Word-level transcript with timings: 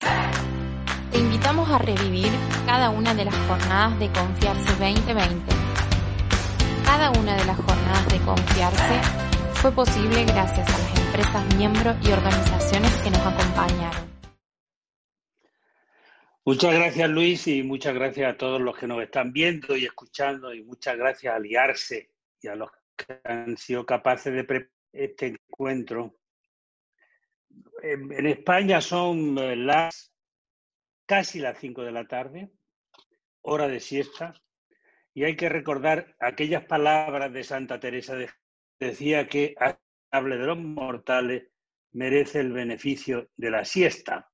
Te 0.00 1.18
invitamos 1.20 1.70
a 1.70 1.78
revivir 1.78 2.30
cada 2.66 2.90
una 2.90 3.14
de 3.14 3.24
las 3.24 3.34
jornadas 3.46 3.98
de 4.00 4.10
Confiarse 4.10 4.70
2020. 4.72 5.54
Cada 6.84 7.10
una 7.12 7.36
de 7.36 7.44
las 7.44 7.56
jornadas 7.56 8.08
de 8.08 8.18
Confiarse 8.18 9.00
fue 9.54 9.72
posible 9.72 10.24
gracias 10.24 10.68
a 10.68 10.78
las 10.78 10.98
empresas 11.06 11.54
miembros 11.56 11.96
y 12.02 12.10
organizaciones 12.10 12.92
que 12.96 13.10
nos 13.10 13.20
acompañaron. 13.20 14.14
Muchas 16.44 16.74
gracias 16.74 17.08
Luis 17.08 17.46
y 17.46 17.62
muchas 17.62 17.94
gracias 17.94 18.34
a 18.34 18.36
todos 18.36 18.60
los 18.60 18.76
que 18.76 18.86
nos 18.86 19.02
están 19.02 19.32
viendo 19.32 19.76
y 19.76 19.84
escuchando 19.84 20.52
y 20.52 20.62
muchas 20.62 20.96
gracias 20.96 21.34
a 21.34 21.38
Liarse 21.38 22.10
y 22.42 22.48
a 22.48 22.56
los 22.56 22.70
que 22.96 23.20
han 23.24 23.56
sido 23.56 23.86
capaces 23.86 24.34
de 24.34 24.44
preparar 24.44 24.74
este 24.94 25.26
encuentro 25.26 26.14
en, 27.82 28.26
España 28.26 28.80
son 28.80 29.36
eh, 29.38 29.56
las 29.56 30.12
casi 31.06 31.38
las 31.38 31.58
5 31.58 31.82
de 31.82 31.92
la 31.92 32.06
tarde, 32.06 32.50
hora 33.42 33.68
de 33.68 33.80
siesta, 33.80 34.34
y 35.12 35.24
hay 35.24 35.36
que 35.36 35.48
recordar 35.48 36.16
aquellas 36.18 36.64
palabras 36.64 37.32
de 37.32 37.44
Santa 37.44 37.78
Teresa 37.78 38.16
de 38.16 38.30
decía 38.80 39.28
que 39.28 39.54
hable 40.10 40.36
de 40.36 40.46
los 40.46 40.58
mortales 40.58 41.48
merece 41.92 42.40
el 42.40 42.52
beneficio 42.52 43.30
de 43.36 43.50
la 43.50 43.64
siesta, 43.64 44.30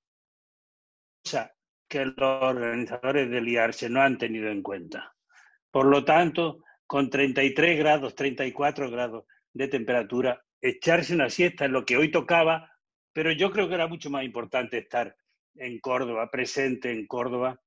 cosa 1.22 1.54
que 1.88 2.06
los 2.06 2.42
organizadores 2.42 3.28
del 3.30 3.48
IARSE 3.48 3.90
no 3.90 4.00
han 4.00 4.16
tenido 4.16 4.48
en 4.48 4.62
cuenta. 4.62 5.14
Por 5.70 5.86
lo 5.86 6.04
tanto, 6.04 6.62
con 6.86 7.10
33 7.10 7.78
grados, 7.78 8.14
34 8.14 8.90
grados 8.90 9.24
de 9.52 9.68
temperatura, 9.68 10.42
echarse 10.60 11.14
una 11.14 11.28
siesta 11.28 11.64
es 11.64 11.70
lo 11.70 11.84
que 11.84 11.96
hoy 11.96 12.10
tocaba 12.10 12.70
pero 13.12 13.32
yo 13.32 13.50
creo 13.50 13.68
que 13.68 13.74
era 13.74 13.86
mucho 13.86 14.10
más 14.10 14.24
importante 14.24 14.78
estar 14.78 15.16
en 15.56 15.78
Córdoba, 15.80 16.30
presente 16.30 16.92
en 16.92 17.06
Córdoba, 17.06 17.60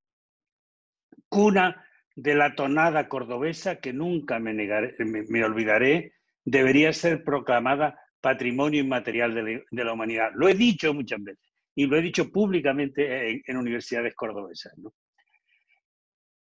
cuna 1.27 1.85
de 2.15 2.35
la 2.35 2.55
tonada 2.55 3.07
cordobesa 3.09 3.79
que 3.79 3.93
nunca 3.93 4.39
me, 4.39 4.53
me, 4.53 5.43
olvidaré, 5.43 6.13
debería 6.45 6.93
ser 6.93 7.23
proclamada 7.23 7.99
patrimonio 8.21 8.81
inmaterial 8.81 9.33
de, 9.33 9.83
la 9.83 9.93
humanidad. 9.93 10.31
Lo 10.35 10.47
he 10.47 10.53
dicho 10.53 10.93
muchas 10.93 11.21
veces 11.23 11.43
y 11.75 11.87
lo 11.87 11.97
he 11.97 12.01
dicho 12.01 12.31
públicamente 12.31 13.41
en, 13.45 13.57
universidades 13.57 14.15
cordobesas. 14.15 14.73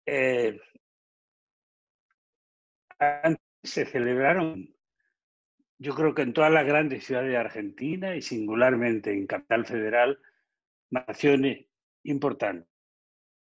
Eh, 0.06 0.58
se 3.62 3.86
celebraron 3.86 4.77
yo 5.80 5.94
creo 5.94 6.14
que 6.14 6.24
en 6.24 6.34
todas 6.34 6.52
las 6.52 6.66
grandes 6.66 7.06
ciudades 7.06 7.30
de 7.30 7.38
Argentina 7.38 8.16
y 8.16 8.22
singularmente 8.22 9.12
en 9.14 9.28
Capital 9.28 9.66
Federal, 9.66 10.20
naciones 10.90 11.66
importantes. 12.04 12.70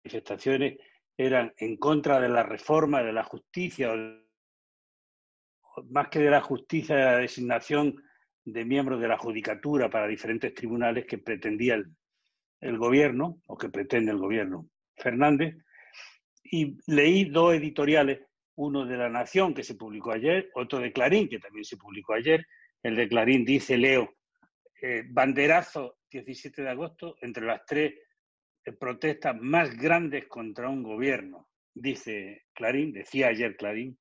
Manifestaciones 0.05 0.79
eran 1.17 1.53
en 1.59 1.77
contra 1.77 2.21
de 2.21 2.29
la 2.29 2.43
reforma 2.43 3.03
de 3.03 3.13
la 3.13 3.23
justicia, 3.23 3.93
más 5.91 6.09
que 6.09 6.21
de 6.21 6.31
la 6.31 6.41
justicia, 6.41 6.97
de 6.97 7.05
la 7.05 7.19
designación 7.19 7.97
de 8.45 8.65
miembros 8.65 9.01
de 9.01 9.09
la 9.09 9.19
judicatura 9.19 9.89
para 9.89 10.09
diferentes 10.09 10.55
tribunales 10.55 11.07
que 11.07 11.19
pretendía 11.19 11.75
el, 11.75 11.95
el 12.61 12.79
gobierno, 12.79 13.41
o 13.47 13.57
que 13.57 13.69
pretende 13.69 14.11
el 14.11 14.19
gobierno 14.19 14.69
Fernández. 14.97 15.57
Y 16.45 16.77
leí 16.87 17.27
dos 17.27 17.55
editoriales 17.55 18.21
uno 18.57 18.85
de 18.85 18.97
La 18.97 19.09
Nación, 19.09 19.55
que 19.55 19.63
se 19.63 19.75
publicó 19.75 20.13
ayer, 20.13 20.51
otro 20.55 20.79
de 20.79 20.93
Clarín, 20.93 21.29
que 21.29 21.39
también 21.39 21.65
se 21.65 21.77
publicó 21.77 22.15
ayer. 22.15 22.47
El 22.83 22.97
de 22.97 23.09
Clarín 23.09 23.45
dice, 23.45 23.77
leo, 23.77 24.15
eh, 24.81 25.05
banderazo 25.09 25.99
17 26.11 26.63
de 26.63 26.69
agosto, 26.69 27.17
entre 27.21 27.47
las 27.47 27.65
tres 27.65 27.95
eh, 28.65 28.73
protestas 28.73 29.37
más 29.41 29.77
grandes 29.77 30.27
contra 30.27 30.69
un 30.69 30.83
gobierno, 30.83 31.49
dice 31.75 32.47
Clarín, 32.53 32.93
decía 32.93 33.29
ayer 33.29 33.57
Clarín, 33.57 33.99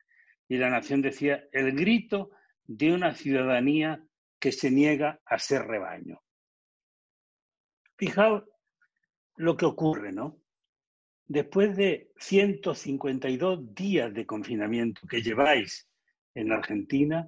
y 0.48 0.58
La 0.58 0.70
Nación 0.70 1.02
decía, 1.02 1.46
el 1.52 1.72
grito 1.74 2.32
de 2.66 2.94
una 2.94 3.14
ciudadanía 3.14 4.04
que 4.40 4.52
se 4.52 4.72
niega 4.72 5.22
a 5.26 5.40
ser 5.40 5.64
rebaño. 5.64 6.22
Fijaos 7.98 8.44
lo 9.38 9.56
que 9.56 9.66
ocurre, 9.66 10.12
¿no? 10.12 10.41
Después 11.32 11.78
de 11.78 12.12
152 12.18 13.74
días 13.74 14.14
de 14.14 14.26
confinamiento 14.26 15.02
que 15.08 15.22
lleváis 15.22 15.88
en 16.36 16.52
Argentina, 16.52 17.26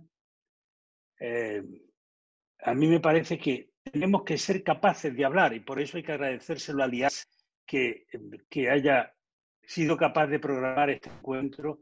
eh, 1.20 1.64
a 2.60 2.74
mí 2.74 2.88
me 2.88 3.00
parece 3.00 3.38
que 3.38 3.70
tenemos 3.82 4.24
que 4.24 4.38
ser 4.38 4.62
capaces 4.62 5.16
de 5.16 5.24
hablar 5.24 5.54
y 5.54 5.62
por 5.62 5.80
eso 5.80 5.96
hay 5.96 6.04
que 6.04 6.12
agradecérselo 6.12 6.84
a 6.84 6.88
Lias 6.88 7.30
que, 7.66 8.06
haya 8.70 9.14
sido 9.64 9.96
capaz 9.96 10.28
de 10.28 10.40
programar 10.40 10.90
este 10.90 11.10
encuentro. 11.10 11.80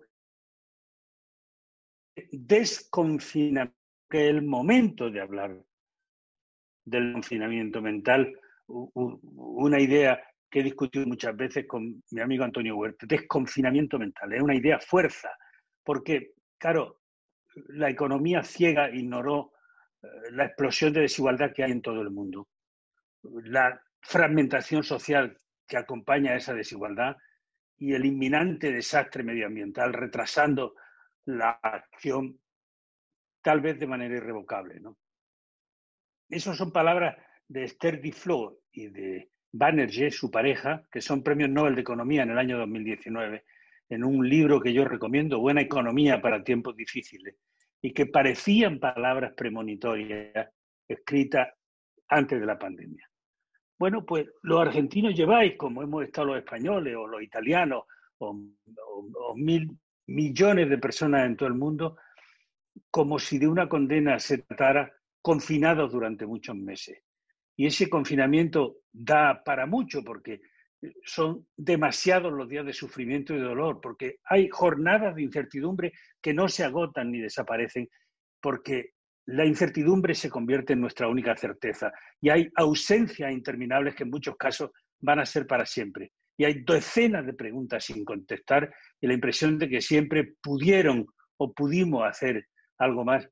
Desconfinamiento, 2.32 3.76
que 4.08 4.28
el 4.28 4.44
momento 4.44 5.09
de 5.09 5.22
hablar 5.22 5.58
del 6.86 7.14
confinamiento 7.14 7.82
mental, 7.82 8.38
una 8.68 9.80
idea 9.80 10.22
que 10.52 10.60
he 10.60 10.64
discutido 10.64 11.08
muchas 11.08 11.36
veces 11.36 11.66
con 11.66 12.04
mi 12.12 12.22
amigo 12.22 12.44
Antonio 12.44 12.76
Huerta, 12.76 13.06
desconfinamiento 13.08 13.98
mental, 13.98 14.34
es 14.34 14.42
una 14.42 14.54
idea 14.54 14.80
fuerza, 14.80 15.30
porque, 15.84 16.34
claro, 16.58 17.00
la 17.70 17.90
economía 17.90 18.44
ciega 18.44 18.90
ignoró 18.92 19.54
eh, 20.04 20.08
la 20.32 20.46
explosión 20.46 20.92
de 20.92 21.02
desigualdad 21.02 21.54
que 21.54 21.64
hay 21.64 21.72
en 21.72 21.82
todo 21.82 22.02
el 22.02 22.12
mundo, 22.12 22.50
la 23.24 23.82
fragmentación 24.02 24.84
social 24.84 25.38
que 25.66 25.78
acompaña 25.78 26.32
a 26.34 26.36
esa 26.36 26.54
desigualdad 26.54 27.16
y 27.78 27.94
el 27.94 28.06
inminente 28.06 28.72
desastre 28.72 29.24
medioambiental 29.24 29.94
retrasando 29.94 30.76
la 31.26 31.52
acción 31.64 32.40
tal 33.42 33.62
vez 33.62 33.80
de 33.80 33.88
manera 33.88 34.16
irrevocable. 34.16 34.80
¿no? 34.82 34.98
Esas 36.30 36.58
son 36.58 36.72
palabras 36.72 37.18
de 37.48 37.64
Esther 37.64 38.02
Duflo 38.02 38.60
y 38.72 38.88
de 38.90 39.31
Banerjee, 39.52 40.12
su 40.12 40.32
pareja, 40.32 40.84
que 40.92 41.02
son 41.02 41.24
premios 41.24 41.50
Nobel 41.50 41.76
de 41.76 41.82
Economía 41.82 42.24
en 42.24 42.32
el 42.32 42.38
año 42.38 42.58
2019, 42.58 43.44
en 43.90 44.04
un 44.04 44.28
libro 44.28 44.62
que 44.62 44.74
yo 44.74 44.86
recomiendo, 44.86 45.40
Buena 45.40 45.62
Economía 45.62 46.22
para 46.22 46.44
tiempos 46.44 46.76
difíciles, 46.76 47.36
y 47.82 47.94
que 47.94 48.06
parecían 48.06 48.80
palabras 48.80 49.34
premonitorias 49.36 50.50
escritas 50.88 51.50
antes 52.08 52.40
de 52.40 52.46
la 52.46 52.58
pandemia. 52.58 53.10
Bueno, 53.78 54.06
pues 54.06 54.28
los 54.44 54.62
argentinos 54.62 55.16
lleváis, 55.16 55.58
como 55.58 55.82
hemos 55.82 56.04
estado 56.04 56.28
los 56.28 56.38
españoles 56.38 56.96
o 56.96 57.08
los 57.08 57.24
italianos, 57.24 57.84
o, 58.20 58.30
o 58.30 59.36
mil 59.36 59.70
millones 60.08 60.70
de 60.70 60.78
personas 60.78 61.26
en 61.26 61.36
todo 61.36 61.50
el 61.50 61.56
mundo, 61.56 61.98
como 62.90 63.20
si 63.20 63.40
de 63.40 63.48
una 63.48 63.68
condena 63.68 64.20
se 64.20 64.40
tratara, 64.40 64.94
confinados 65.22 65.92
durante 65.92 66.26
muchos 66.26 66.56
meses. 66.56 67.04
Y 67.62 67.68
ese 67.68 67.88
confinamiento 67.92 68.78
da 68.92 69.44
para 69.44 69.68
mucho 69.68 70.04
porque 70.04 70.42
son 71.06 71.46
demasiados 71.56 72.34
los 72.34 72.50
días 72.50 72.66
de 72.66 72.74
sufrimiento 72.74 73.35
y 73.35 73.40
dolor, 73.40 73.80
porque 73.80 74.16
hay 74.24 74.50
jornadas 74.50 75.14
de 75.16 75.22
incertidumbre 75.22 75.94
que 76.20 76.34
no 76.34 76.47
se 76.47 76.64
agotan 76.64 77.12
ni 77.12 77.20
desaparecen, 77.20 77.88
porque 78.41 78.94
la 79.28 79.46
incertidumbre 79.46 80.16
se 80.16 80.32
convierte 80.32 80.74
en 80.74 80.82
nuestra 80.82 81.08
única 81.08 81.38
certeza 81.38 81.91
y 82.20 82.30
hay 82.30 82.50
ausencias 82.56 83.32
interminables 83.32 83.94
que 83.94 84.06
en 84.06 84.09
muchos 84.09 84.35
casos 84.38 84.72
van 85.00 85.20
a 85.20 85.26
ser 85.28 85.46
para 85.46 85.68
siempre. 85.68 86.14
Y 86.35 86.46
hay 86.46 86.64
docenas 86.64 87.28
de 87.28 87.34
preguntas 87.34 87.85
sin 87.85 88.03
contestar 88.03 88.74
y 89.00 89.06
la 89.06 89.14
impresión 89.14 89.59
de 89.59 89.70
que 89.70 89.82
siempre 89.82 90.34
pudieron 90.41 91.06
o 91.38 91.53
pudimos 91.53 92.06
hacer 92.06 92.44
algo 92.80 93.06
más 93.06 93.30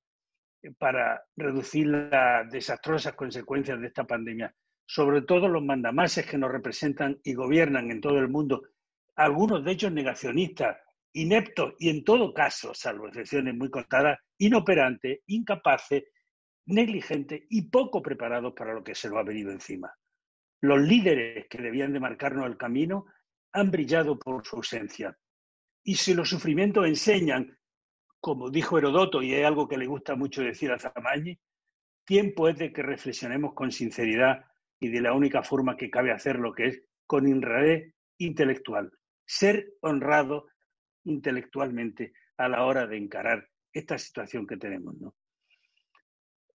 para 0.78 1.24
reducir 1.36 1.88
las 1.88 2.50
desastrosas 2.52 3.14
consecuencias 3.14 3.80
de 3.80 3.88
esta 3.88 4.06
pandemia. 4.06 4.54
Sobre 4.86 5.22
todo 5.22 5.48
los 5.48 5.64
mandamases 5.64 6.26
que 6.26 6.38
nos 6.38 6.52
representan 6.52 7.20
y 7.24 7.34
gobiernan 7.34 7.92
en 7.92 8.02
todo 8.02 8.18
el 8.20 8.28
mundo, 8.28 8.64
algunos 9.16 9.64
de 9.64 9.72
ellos 9.72 9.92
negacionistas, 9.92 10.78
ineptos 11.14 11.74
y 11.80 11.90
en 11.90 12.04
todo 12.04 12.34
caso, 12.34 12.74
salvo 12.74 13.08
excepciones 13.08 13.56
muy 13.56 13.70
contadas, 13.70 14.20
inoperantes, 14.38 15.20
incapaces, 15.28 16.04
negligentes 16.66 17.42
y 17.50 17.64
poco 17.64 18.02
preparados 18.02 18.54
para 18.54 18.74
lo 18.74 18.84
que 18.84 18.96
se 18.96 19.10
nos 19.10 19.20
ha 19.20 19.24
venido 19.24 19.52
encima. 19.52 19.94
Los 20.62 20.80
líderes 20.82 21.48
que 21.50 21.62
debían 21.62 21.94
de 21.94 22.00
marcarnos 22.00 22.46
el 22.46 22.58
camino 22.58 23.06
han 23.54 23.72
brillado 23.72 24.18
por 24.18 24.46
su 24.46 24.58
ausencia. 24.58 25.18
Y 25.84 25.96
si 25.96 26.14
los 26.14 26.30
sufrimientos 26.30 26.86
enseñan, 26.86 27.58
como 28.20 28.50
dijo 28.50 28.78
Herodoto, 28.78 29.22
y 29.22 29.34
es 29.34 29.46
algo 29.46 29.68
que 29.68 29.78
le 29.78 29.88
gusta 29.88 30.16
mucho 30.16 30.42
decir 30.42 30.72
a 30.72 30.80
Zamañi, 30.80 31.40
tiempo 32.04 32.50
es 32.50 32.58
de 32.58 32.74
que 32.74 32.84
reflexionemos 32.84 33.54
con 33.54 33.72
sinceridad 33.72 34.46
y 34.80 34.90
de 34.90 35.02
la 35.02 35.14
única 35.14 35.44
forma 35.44 35.78
que 35.78 35.90
cabe 35.90 36.12
hacerlo, 36.12 36.54
que 36.54 36.68
es 36.68 36.82
con 37.06 37.26
honradez 37.26 37.94
intelectual. 38.18 38.92
Ser 39.26 39.74
honrado 39.82 40.48
intelectualmente 41.04 42.14
a 42.38 42.48
la 42.50 42.66
hora 42.66 42.88
de 42.88 42.98
encarar 42.98 43.48
esta 43.72 43.98
situación 43.98 44.48
que 44.48 44.58
tenemos. 44.58 44.96
¿no? 45.00 45.16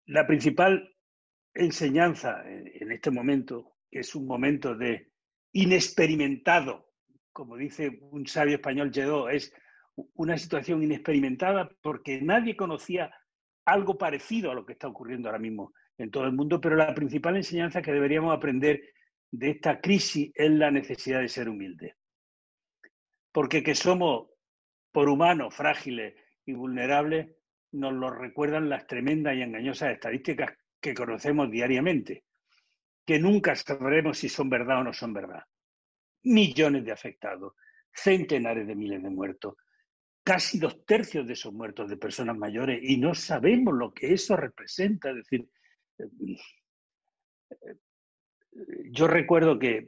La 0.06 0.26
principal 0.26 0.96
enseñanza 1.54 2.44
en 2.46 2.92
este 2.92 3.12
momento, 3.12 3.76
que 3.90 4.00
es 4.00 4.16
un 4.16 4.26
momento 4.26 4.76
de 4.76 5.12
inexperimentado, 5.52 6.94
como 7.32 7.58
dice 7.58 8.00
un 8.02 8.28
sabio 8.28 8.56
español 8.56 8.92
es 9.30 9.54
una 10.16 10.38
situación 10.38 10.84
inexperimentada 10.84 11.70
porque 11.82 12.22
nadie 12.22 12.56
conocía 12.56 13.12
algo 13.66 13.98
parecido 13.98 14.52
a 14.52 14.56
lo 14.56 14.66
que 14.66 14.74
está 14.74 14.88
ocurriendo 14.88 15.30
ahora 15.30 15.40
mismo 15.40 15.74
en 15.98 16.12
todo 16.12 16.26
el 16.26 16.34
mundo, 16.34 16.60
pero 16.60 16.76
la 16.76 16.94
principal 16.94 17.36
enseñanza 17.36 17.82
que 17.82 17.92
deberíamos 17.92 18.36
aprender 18.36 18.82
de 19.32 19.52
esta 19.52 19.80
crisis 19.80 20.32
es 20.36 20.52
la 20.52 20.72
necesidad 20.72 21.22
de 21.22 21.30
ser 21.30 21.50
humildes. 21.50 21.96
Porque 23.32 23.64
que 23.64 23.76
somos 23.76 24.30
por 24.92 25.10
humanos 25.10 25.56
frágiles 25.56 26.16
y 26.46 26.54
vulnerables, 26.54 27.36
nos 27.72 27.94
lo 27.94 28.12
recuerdan 28.12 28.70
las 28.70 28.86
tremendas 28.86 29.36
y 29.36 29.42
engañosas 29.42 29.92
estadísticas 29.92 30.54
que 30.80 30.94
conocemos 30.94 31.50
diariamente, 31.50 32.26
que 33.06 33.20
nunca 33.20 33.56
sabremos 33.56 34.20
si 34.20 34.30
son 34.30 34.50
verdad 34.50 34.82
o 34.82 34.84
no 34.84 34.94
son 34.94 35.14
verdad. 35.14 35.44
Millones 36.24 36.86
de 36.86 36.92
afectados, 36.92 37.54
centenares 37.92 38.68
de 38.68 38.76
miles 38.76 39.02
de 39.02 39.10
muertos, 39.10 39.56
casi 40.24 40.58
dos 40.58 40.86
tercios 40.86 41.28
de 41.28 41.34
esos 41.34 41.54
muertos 41.54 41.90
de 41.90 41.98
personas 41.98 42.38
mayores 42.38 42.80
y 42.82 42.98
no 42.98 43.14
sabemos 43.14 43.74
lo 43.74 43.94
que 43.94 44.14
eso 44.14 44.36
representa. 44.38 45.10
Es 45.10 45.18
decir, 45.18 45.48
yo 48.92 49.08
recuerdo 49.08 49.60
que, 49.60 49.88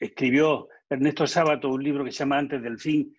escribió 0.00 0.68
Ernesto 0.88 1.26
Sábato 1.26 1.68
un 1.68 1.84
libro 1.84 2.04
que 2.04 2.10
se 2.10 2.20
llama 2.20 2.38
Antes 2.38 2.62
del 2.62 2.78
fin, 2.78 3.14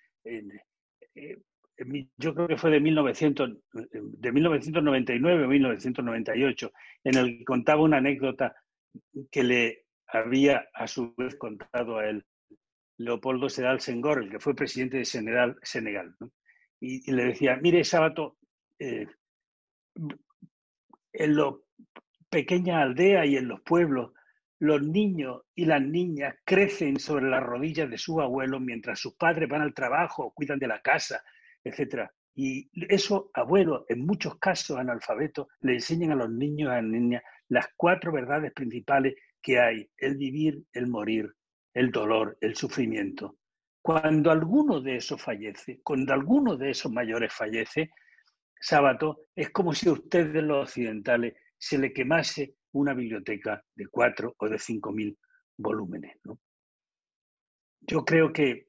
yo 2.17 2.33
creo 2.33 2.47
que 2.47 2.57
fue 2.57 2.71
de, 2.71 2.79
1900, 2.79 3.57
de 3.71 4.31
1999 4.31 5.45
o 5.45 5.47
1998, 5.47 6.71
en 7.03 7.15
el 7.15 7.37
que 7.37 7.45
contaba 7.45 7.83
una 7.83 7.97
anécdota 7.97 8.55
que 9.31 9.43
le 9.43 9.85
había 10.07 10.67
a 10.73 10.87
su 10.87 11.13
vez 11.15 11.35
contado 11.35 11.99
a 11.99 12.09
él 12.09 12.25
Leopoldo 12.99 13.49
Sedal 13.49 13.79
Senghor, 13.79 14.23
el 14.23 14.29
que 14.29 14.39
fue 14.39 14.53
presidente 14.53 14.97
de 14.97 15.05
Senegal, 15.05 16.15
y, 16.81 17.11
le 17.11 17.25
decía, 17.25 17.57
mire, 17.61 17.83
Sábato, 17.83 18.37
eh, 18.77 19.07
en 21.13 21.35
las 21.35 21.53
pequeñas 22.29 22.83
aldeas 22.83 23.25
y 23.27 23.37
en 23.37 23.47
los 23.47 23.61
pueblos, 23.61 24.11
los 24.59 24.81
niños 24.81 25.43
y 25.55 25.65
las 25.65 25.81
niñas 25.81 26.35
crecen 26.43 26.99
sobre 26.99 27.29
las 27.29 27.41
rodillas 27.41 27.89
de 27.89 27.97
sus 27.97 28.19
abuelos 28.19 28.59
mientras 28.59 28.99
sus 28.99 29.15
padres 29.15 29.47
van 29.47 29.61
al 29.61 29.73
trabajo 29.73 30.33
cuidan 30.33 30.59
de 30.59 30.67
la 30.67 30.81
casa, 30.81 31.23
etc. 31.63 32.09
Y 32.35 32.69
eso, 32.89 33.31
abuelos, 33.33 33.85
en 33.87 34.05
muchos 34.05 34.37
casos 34.37 34.77
analfabetos, 34.77 35.47
le 35.61 35.75
enseñan 35.75 36.11
a 36.11 36.15
los 36.15 36.29
niños 36.29 36.69
y 36.69 36.71
a 36.71 36.81
las 36.81 36.83
niñas 36.83 37.23
las 37.47 37.67
cuatro 37.77 38.11
verdades 38.11 38.51
principales 38.51 39.15
que 39.41 39.57
hay, 39.57 39.89
el 39.97 40.17
vivir, 40.17 40.61
el 40.73 40.87
morir, 40.87 41.33
el 41.79 41.91
dolor, 41.91 42.37
el 42.41 42.57
sufrimiento. 42.57 43.37
Cuando 43.81 44.31
alguno 44.31 44.81
de 44.81 44.97
esos 44.97 45.21
fallece, 45.21 45.79
cuando 45.81 46.13
alguno 46.13 46.57
de 46.57 46.71
esos 46.71 46.91
mayores 46.91 47.33
fallece, 47.33 47.91
sábado, 48.59 49.27
es 49.33 49.51
como 49.51 49.73
si 49.73 49.87
a 49.87 49.93
ustedes 49.93 50.43
los 50.43 50.67
occidentales 50.67 51.35
se 51.57 51.77
le 51.77 51.93
quemase 51.93 52.55
una 52.73 52.93
biblioteca 52.93 53.63
de 53.75 53.87
cuatro 53.87 54.35
o 54.39 54.49
de 54.49 54.59
cinco 54.59 54.91
mil 54.91 55.17
volúmenes. 55.57 56.17
Yo 57.79 58.03
creo 58.03 58.33
que 58.33 58.67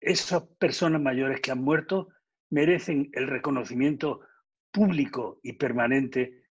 esas 0.00 0.42
personas 0.58 1.00
mayores 1.00 1.40
que 1.40 1.52
han 1.52 1.62
muerto 1.62 2.08
merecen 2.50 3.08
el 3.12 3.28
reconocimiento 3.28 4.22
público 4.72 5.38
y 5.44 5.52
permanente 5.52 6.42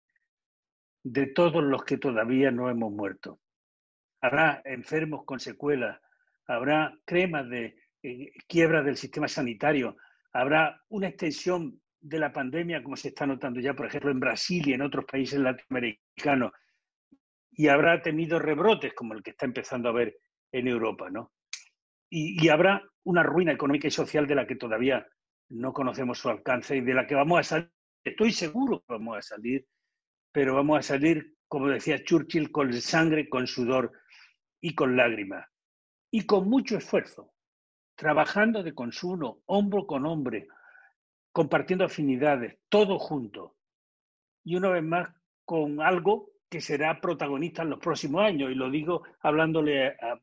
de 1.03 1.27
todos 1.27 1.65
los 1.65 1.83
que 1.85 1.99
todavía 1.99 2.53
no 2.53 2.71
hemos 2.71 2.93
muerto 2.93 3.41
habrá 4.21 4.63
enfermos 4.65 5.25
con 5.25 5.41
secuelas, 5.41 6.01
habrá 6.47 6.97
cremas 7.05 7.49
de 7.49 7.77
eh, 8.03 8.33
quiebra 8.47 8.83
del 8.83 8.97
sistema 8.97 9.29
sanitario, 9.29 9.97
habrá 10.33 10.81
una 10.89 11.09
extensión 11.09 11.81
de 12.01 12.19
la 12.19 12.33
pandemia, 12.33 12.83
como 12.83 12.97
se 12.97 13.09
está 13.09 13.27
notando 13.27 13.61
ya, 13.61 13.75
por 13.75 13.87
ejemplo, 13.87 14.11
en 14.11 14.21
Brasil 14.21 14.69
y 14.69 14.73
en 14.73 14.83
otros 14.83 15.05
países 15.05 15.39
latinoamericanos, 15.41 16.53
y 17.51 17.69
habrá 17.69 18.01
tenido 18.03 18.39
rebrotes 18.39 18.95
como 18.95 19.15
el 19.15 19.23
que 19.23 19.31
está 19.31 19.47
empezando 19.47 19.89
a 19.89 19.93
ver 19.93 20.17
en 20.53 20.69
Europa, 20.69 21.11
¿no? 21.11 21.33
Y, 22.09 22.43
y 22.43 22.49
habrá 22.49 22.83
una 23.05 23.23
ruina 23.23 23.53
económica 23.53 23.89
y 23.89 23.91
social 23.91 24.27
de 24.27 24.35
la 24.37 24.47
que 24.47 24.57
todavía 24.57 25.07
no 25.51 25.73
conocemos 25.73 26.19
su 26.19 26.29
alcance 26.29 26.77
y 26.77 26.81
de 26.81 26.95
la 26.95 27.07
que 27.07 27.15
vamos 27.15 27.41
a 27.41 27.43
salir, 27.43 27.73
estoy 28.05 28.33
seguro 28.33 28.81
que 28.81 28.93
vamos 28.95 29.19
a 29.19 29.23
salir, 29.23 29.67
pero 30.33 30.55
vamos 30.55 30.79
a 30.79 30.83
salir, 30.83 31.35
como 31.49 31.69
decía 31.69 32.05
Churchill, 32.05 32.53
con 32.53 32.73
sangre, 32.75 33.29
con 33.29 33.47
sudor 33.47 33.93
y 34.61 34.75
con 34.75 34.97
lágrimas 34.97 35.47
y 36.11 36.27
con 36.27 36.49
mucho 36.49 36.79
esfuerzo, 36.79 37.33
trabajando 37.95 38.63
de 38.63 38.75
consumo, 38.75 39.43
hombro 39.47 39.87
con 39.87 40.07
hombre, 40.07 40.49
compartiendo 41.33 41.85
afinidades, 41.85 42.59
todo 42.69 42.99
junto. 42.99 43.57
Y 44.45 44.57
una 44.57 44.71
vez 44.71 44.83
más, 44.83 45.09
con 45.45 45.81
algo 45.81 46.31
que 46.49 46.61
será 46.61 47.01
protagonista 47.01 47.63
en 47.63 47.71
los 47.71 47.79
próximos 47.79 48.23
años. 48.23 48.51
Y 48.51 48.55
lo 48.55 48.71
digo 48.71 49.03
hablándole 49.21 49.89
a, 49.89 50.21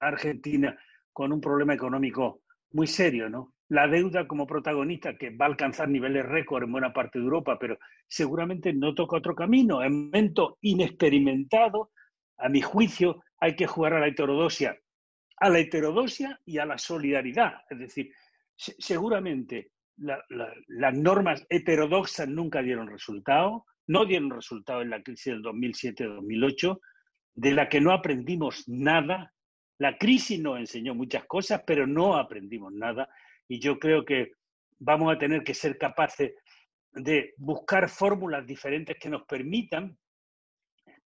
Argentina 0.00 0.76
con 1.12 1.32
un 1.32 1.40
problema 1.40 1.72
económico 1.72 2.40
muy 2.72 2.88
serio, 2.88 3.28
¿no? 3.28 3.54
La 3.68 3.86
deuda 3.86 4.26
como 4.26 4.44
protagonista 4.44 5.16
que 5.16 5.30
va 5.30 5.44
a 5.44 5.48
alcanzar 5.48 5.88
niveles 5.88 6.26
récord 6.26 6.64
en 6.64 6.72
buena 6.72 6.92
parte 6.92 7.18
de 7.20 7.24
Europa, 7.24 7.58
pero 7.60 7.78
seguramente 8.08 8.72
no 8.72 8.92
toca 8.94 9.18
otro 9.18 9.36
camino. 9.36 9.80
En 9.82 10.06
momento 10.06 10.58
inexperimentado, 10.62 11.92
a 12.38 12.48
mi 12.48 12.60
juicio, 12.60 13.22
hay 13.40 13.54
que 13.56 13.66
jugar 13.66 13.94
a 13.94 14.00
la 14.00 14.08
heterodosia, 14.08 14.78
a 15.36 15.50
la 15.50 15.58
heterodosia 15.58 16.40
y 16.44 16.58
a 16.58 16.64
la 16.64 16.78
solidaridad. 16.78 17.54
Es 17.68 17.78
decir, 17.78 18.12
seguramente 18.56 19.72
las 19.96 20.94
normas 20.94 21.44
heterodoxas 21.48 22.28
nunca 22.28 22.62
dieron 22.62 22.88
resultado, 22.88 23.66
no 23.86 24.04
dieron 24.04 24.30
resultado 24.30 24.82
en 24.82 24.90
la 24.90 25.02
crisis 25.02 25.32
del 25.32 25.42
2007-2008, 25.42 26.80
de 27.34 27.52
la 27.52 27.68
que 27.68 27.80
no 27.80 27.92
aprendimos 27.92 28.68
nada. 28.68 29.32
La 29.78 29.96
crisis 29.96 30.40
nos 30.40 30.58
enseñó 30.58 30.94
muchas 30.94 31.24
cosas, 31.26 31.62
pero 31.66 31.86
no 31.86 32.16
aprendimos 32.16 32.72
nada. 32.72 33.08
Y 33.48 33.60
yo 33.60 33.78
creo 33.78 34.04
que 34.04 34.32
vamos 34.78 35.12
a 35.12 35.18
tener 35.18 35.42
que 35.42 35.54
ser 35.54 35.78
capaces 35.78 36.34
de 36.92 37.34
buscar 37.36 37.88
fórmulas 37.88 38.46
diferentes 38.46 38.96
que 38.98 39.08
nos 39.08 39.22
permitan 39.24 39.96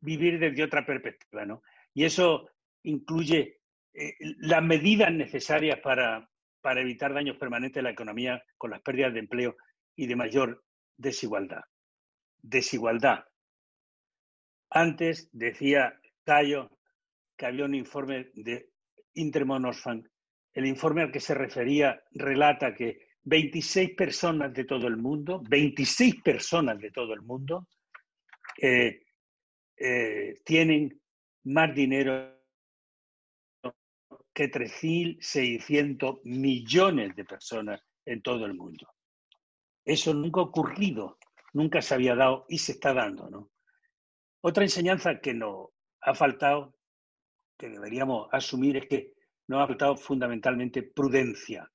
vivir 0.03 0.39
desde 0.39 0.63
otra 0.63 0.85
perspectiva, 0.85 1.47
¿no? 1.47 1.63
Y 1.95 2.05
eso 2.05 2.51
incluye 2.83 3.61
eh, 3.95 4.15
las 4.39 4.63
medidas 4.63 5.13
necesarias 5.13 5.79
para, 5.81 6.29
para 6.61 6.81
evitar 6.81 7.15
daños 7.15 7.37
permanentes 7.37 7.79
en 7.79 7.85
la 7.85 7.91
economía 7.91 8.43
con 8.59 8.71
las 8.71 8.83
pérdidas 8.83 9.15
de 9.15 9.21
empleo 9.21 9.57
y 9.97 10.07
de 10.07 10.17
mayor 10.17 10.65
desigualdad. 10.97 11.63
Desigualdad. 12.43 13.25
Antes 14.71 15.29
decía 15.33 15.99
Cayo 16.25 16.71
que 17.37 17.47
había 17.47 17.65
un 17.65 17.75
informe 17.75 18.31
de 18.35 18.71
Intermonosfan. 19.15 20.09
El 20.53 20.67
informe 20.67 21.03
al 21.03 21.13
que 21.13 21.21
se 21.21 21.35
refería 21.35 22.03
relata 22.13 22.75
que 22.75 23.07
26 23.25 23.95
personas 23.95 24.53
de 24.53 24.65
todo 24.65 24.87
el 24.89 24.97
mundo, 24.97 25.43
26 25.49 26.23
personas 26.23 26.79
de 26.79 26.91
todo 26.91 27.15
el 27.15 27.23
mundo, 27.23 27.69
eh, 28.61 29.03
eh, 29.85 30.41
tienen 30.45 31.03
más 31.43 31.75
dinero 31.75 32.41
que 34.33 34.49
3.600 34.49 36.21
millones 36.23 37.17
de 37.17 37.25
personas 37.25 37.83
en 38.07 38.23
todo 38.23 38.47
el 38.47 38.55
mundo. 38.55 38.87
Eso 39.85 40.15
nunca 40.15 40.41
ha 40.41 40.45
ocurrido, 40.45 41.19
nunca 41.53 41.83
se 41.83 41.95
había 41.95 42.15
dado 42.15 42.47
y 42.49 42.59
se 42.59 42.73
está 42.73 42.95
dando. 42.95 43.29
¿no? 43.29 43.51
Otra 44.43 44.63
enseñanza 44.63 45.19
que 45.21 45.35
nos 45.35 45.71
ha 46.01 46.15
faltado, 46.15 46.77
que 47.59 47.69
deberíamos 47.69 48.29
asumir, 48.31 48.77
es 48.77 48.87
que 48.87 49.15
nos 49.49 49.63
ha 49.63 49.67
faltado 49.67 49.97
fundamentalmente 49.97 50.85
prudencia. 50.85 51.69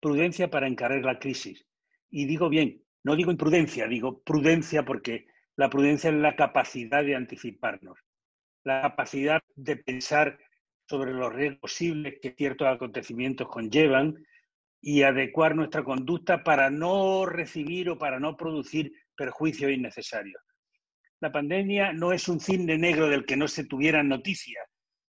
Prudencia 0.00 0.48
para 0.48 0.68
encarar 0.68 1.04
la 1.04 1.18
crisis. 1.18 1.66
Y 2.10 2.26
digo 2.26 2.48
bien, 2.48 2.80
no 3.02 3.16
digo 3.16 3.32
imprudencia, 3.32 3.88
digo 3.88 4.22
prudencia 4.22 4.84
porque 4.84 5.26
La 5.56 5.70
prudencia 5.70 6.10
es 6.10 6.16
la 6.16 6.36
capacidad 6.36 7.02
de 7.02 7.16
anticiparnos, 7.16 7.98
la 8.64 8.82
capacidad 8.82 9.42
de 9.54 9.76
pensar 9.76 10.38
sobre 10.88 11.12
los 11.12 11.32
riesgos 11.32 11.60
posibles 11.60 12.18
que 12.20 12.34
ciertos 12.36 12.68
acontecimientos 12.68 13.48
conllevan 13.48 14.14
y 14.82 15.02
adecuar 15.02 15.56
nuestra 15.56 15.82
conducta 15.82 16.44
para 16.44 16.68
no 16.68 17.24
recibir 17.24 17.88
o 17.88 17.98
para 17.98 18.20
no 18.20 18.36
producir 18.36 18.92
perjuicios 19.16 19.72
innecesarios. 19.72 20.42
La 21.20 21.32
pandemia 21.32 21.94
no 21.94 22.12
es 22.12 22.28
un 22.28 22.38
cine 22.38 22.76
negro 22.76 23.08
del 23.08 23.24
que 23.24 23.36
no 23.36 23.48
se 23.48 23.64
tuvieran 23.64 24.08
noticias. 24.08 24.64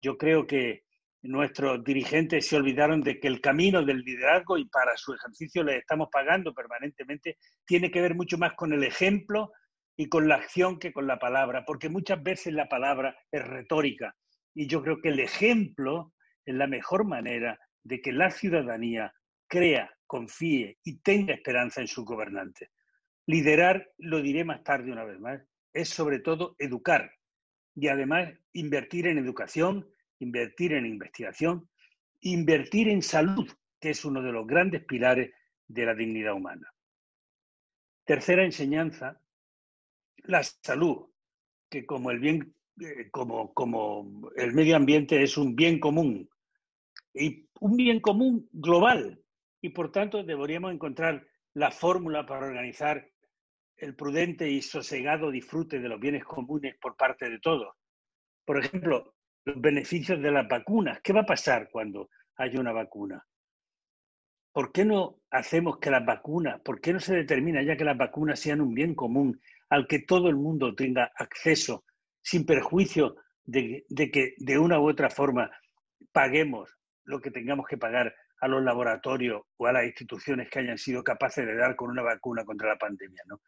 Yo 0.02 0.18
creo 0.18 0.48
que 0.48 0.84
nuestros 1.22 1.84
dirigentes 1.84 2.48
se 2.48 2.56
olvidaron 2.56 3.02
de 3.02 3.20
que 3.20 3.28
el 3.28 3.42
camino 3.42 3.84
del 3.84 4.00
liderazgo, 4.00 4.58
y 4.58 4.66
para 4.70 4.96
su 4.96 5.14
ejercicio 5.14 5.64
les 5.64 5.80
estamos 5.80 6.08
pagando 6.10 6.54
permanentemente, 6.54 7.38
tiene 7.66 7.92
que 7.92 8.02
ver 8.02 8.16
mucho 8.16 8.38
más 8.38 8.54
con 8.54 8.72
el 8.72 8.86
ejemplo 8.86 9.52
y 10.00 10.08
con 10.08 10.30
la 10.30 10.36
acción 10.36 10.80
que 10.80 10.94
con 10.94 11.08
la 11.08 11.20
palabra, 11.20 11.66
porque 11.66 11.90
muchas 11.90 12.24
veces 12.24 12.54
la 12.54 12.70
palabra 12.70 13.18
es 13.34 13.46
retórica. 13.46 14.16
Y 14.56 14.66
yo 14.66 14.82
creo 14.82 15.02
que 15.02 15.10
el 15.10 15.20
ejemplo 15.20 16.14
es 16.46 16.56
la 16.56 16.68
mejor 16.68 17.04
manera 17.04 17.60
de 17.84 18.00
que 18.00 18.14
la 18.14 18.32
ciudadanía 18.32 19.14
crea, 19.46 19.94
confíe 20.08 20.78
y 20.86 21.02
tenga 21.02 21.34
esperanza 21.34 21.82
en 21.82 21.90
su 21.90 22.06
gobernante. 22.06 22.70
Liderar, 23.26 23.92
lo 23.98 24.22
diré 24.22 24.46
más 24.46 24.64
tarde 24.64 24.90
una 24.90 25.04
vez 25.04 25.20
más, 25.20 25.42
es 25.74 25.90
sobre 25.90 26.20
todo 26.20 26.56
educar 26.60 27.12
y 27.76 27.90
además 27.90 28.32
invertir 28.54 29.06
en 29.06 29.18
educación, 29.18 29.86
invertir 30.20 30.76
en 30.76 30.86
investigación, 30.86 31.70
invertir 32.22 32.88
en 32.88 33.02
salud, 33.02 33.52
que 33.82 33.90
es 33.90 34.06
uno 34.06 34.22
de 34.22 34.32
los 34.32 34.48
grandes 34.48 34.86
pilares 34.86 35.34
de 35.68 35.86
la 35.86 35.94
dignidad 35.94 36.36
humana. 36.36 36.72
Tercera 38.06 38.46
enseñanza, 38.46 39.22
la 40.24 40.44
salud, 40.44 41.08
que 41.70 41.86
como 41.86 42.12
el 42.12 42.20
bien, 42.20 42.54
eh, 42.80 43.10
como, 43.12 43.54
como 43.54 44.30
el 44.36 44.54
medio 44.54 44.76
ambiente 44.76 45.22
es 45.22 45.38
un 45.38 45.56
bien 45.56 45.80
común 45.80 46.30
y 47.14 47.48
un 47.60 47.76
bien 47.76 48.00
común 48.00 48.48
global 48.52 49.22
y 49.62 49.70
por 49.70 49.92
tanto 49.92 50.24
deberíamos 50.24 50.74
encontrar 50.74 51.26
la 51.54 51.72
fórmula 51.72 52.26
para 52.26 52.48
organizar 52.48 53.08
el 53.78 53.96
prudente 53.96 54.50
y 54.50 54.62
sosegado 54.62 55.32
disfrute 55.32 55.80
de 55.80 55.90
los 55.90 56.00
bienes 56.00 56.24
comunes 56.24 56.76
por 56.82 56.96
parte 56.96 57.30
de 57.30 57.40
todos. 57.40 57.76
Por 58.46 58.60
ejemplo, 58.60 59.16
los 59.46 59.62
beneficios 59.62 60.22
de 60.22 60.32
las 60.32 60.48
vacunas. 60.48 61.00
¿Qué 61.02 61.14
va 61.14 61.22
a 61.22 61.26
pasar 61.26 61.70
cuando 61.72 62.10
haya 62.36 62.60
una 62.60 62.74
vacuna? 62.74 63.26
¿Por 64.52 64.72
qué 64.72 64.84
no 64.84 65.20
hacemos 65.30 65.78
que 65.80 65.92
las 65.92 66.06
vacunas, 66.06 66.60
por 66.62 66.82
qué 66.82 66.92
no 66.92 67.00
se 67.00 67.16
determina 67.16 67.62
ya 67.62 67.78
que 67.78 67.86
las 67.86 67.98
vacunas 67.98 68.40
sean 68.40 68.62
un 68.62 68.74
bien 68.74 68.96
común 68.96 69.40
al 69.70 69.88
que 69.88 70.00
todo 70.00 70.30
el 70.30 70.36
mundo 70.36 70.76
tenga 70.76 71.12
acceso 71.16 71.86
sin 72.22 72.46
perjuicio 72.46 73.16
de, 73.44 73.86
que 74.12 74.36
de 74.38 74.58
una 74.58 74.80
u 74.80 74.90
otra 74.90 75.10
forma 75.10 75.50
paguemos 76.12 76.76
lo 77.06 77.20
que 77.20 77.32
tengamos 77.32 77.68
que 77.68 77.78
pagar 77.78 78.14
a 78.42 78.48
los 78.48 78.64
laboratorios 78.64 79.42
o 79.58 79.68
a 79.68 79.74
las 79.74 79.86
instituciones 79.86 80.50
que 80.50 80.60
hayan 80.60 80.78
sido 80.78 81.04
capaces 81.04 81.46
de 81.46 81.56
dar 81.56 81.76
con 81.76 81.90
una 81.90 82.04
vacuna 82.04 82.46
contra 82.46 82.70
la 82.70 82.78
pandemia? 82.78 83.24
¿no? 83.28 83.42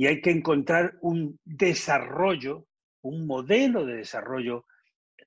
y 0.00 0.06
hay 0.06 0.22
que 0.22 0.30
encontrar 0.30 0.94
un 1.02 1.38
desarrollo, 1.44 2.66
un 3.02 3.26
modelo 3.26 3.84
de 3.84 3.96
desarrollo, 3.96 4.64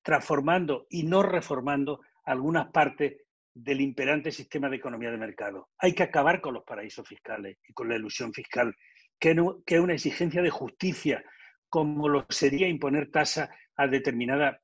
transformando 0.02 0.88
y 0.90 1.04
no 1.04 1.22
reformando 1.22 2.02
algunas 2.26 2.72
partes 2.72 3.18
del 3.54 3.82
imperante 3.82 4.32
sistema 4.32 4.70
de 4.70 4.78
economía 4.78 5.12
de 5.12 5.20
mercado. 5.20 5.70
Hay 5.78 5.94
que 5.94 6.02
acabar 6.02 6.42
con 6.42 6.56
los 6.56 6.64
paraísos 6.64 7.08
fiscales 7.08 7.60
y 7.68 7.74
con 7.74 7.88
la 7.88 7.98
ilusión 7.98 8.34
fiscal, 8.34 8.76
que, 9.20 9.36
es 9.66 9.80
una 9.80 9.94
exigencia 9.94 10.42
de 10.42 10.50
justicia, 10.50 11.24
como 11.70 12.10
lo 12.10 12.26
sería 12.30 12.68
imponer 12.68 13.10
tasa 13.12 13.50
a 13.76 13.88
determinadas 13.88 14.58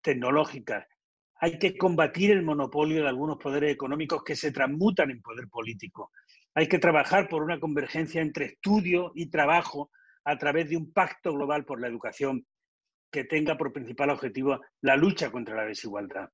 tecnológicas. 0.00 0.86
Hay 1.40 1.58
que 1.58 1.76
combatir 1.76 2.30
el 2.30 2.42
monopolio 2.42 3.02
de 3.02 3.08
algunos 3.08 3.38
poderes 3.38 3.72
económicos 3.72 4.22
que 4.22 4.36
se 4.36 4.52
transmutan 4.52 5.10
en 5.10 5.20
poder 5.20 5.48
político. 5.48 6.12
Hay 6.54 6.68
que 6.68 6.78
trabajar 6.78 7.28
por 7.28 7.42
una 7.42 7.58
convergencia 7.58 8.22
entre 8.22 8.46
estudio 8.46 9.12
y 9.14 9.30
trabajo 9.30 9.90
a 10.24 10.38
través 10.38 10.70
de 10.70 10.76
un 10.76 10.92
pacto 10.92 11.32
global 11.32 11.64
por 11.64 11.80
la 11.80 11.88
educación 11.88 12.46
que 13.10 13.24
tenga 13.24 13.56
por 13.56 13.72
principal 13.72 14.10
objetivo 14.10 14.60
la 14.80 14.96
lucha 14.96 15.30
contra 15.30 15.54
la 15.54 15.64
desigualdad. 15.64 16.30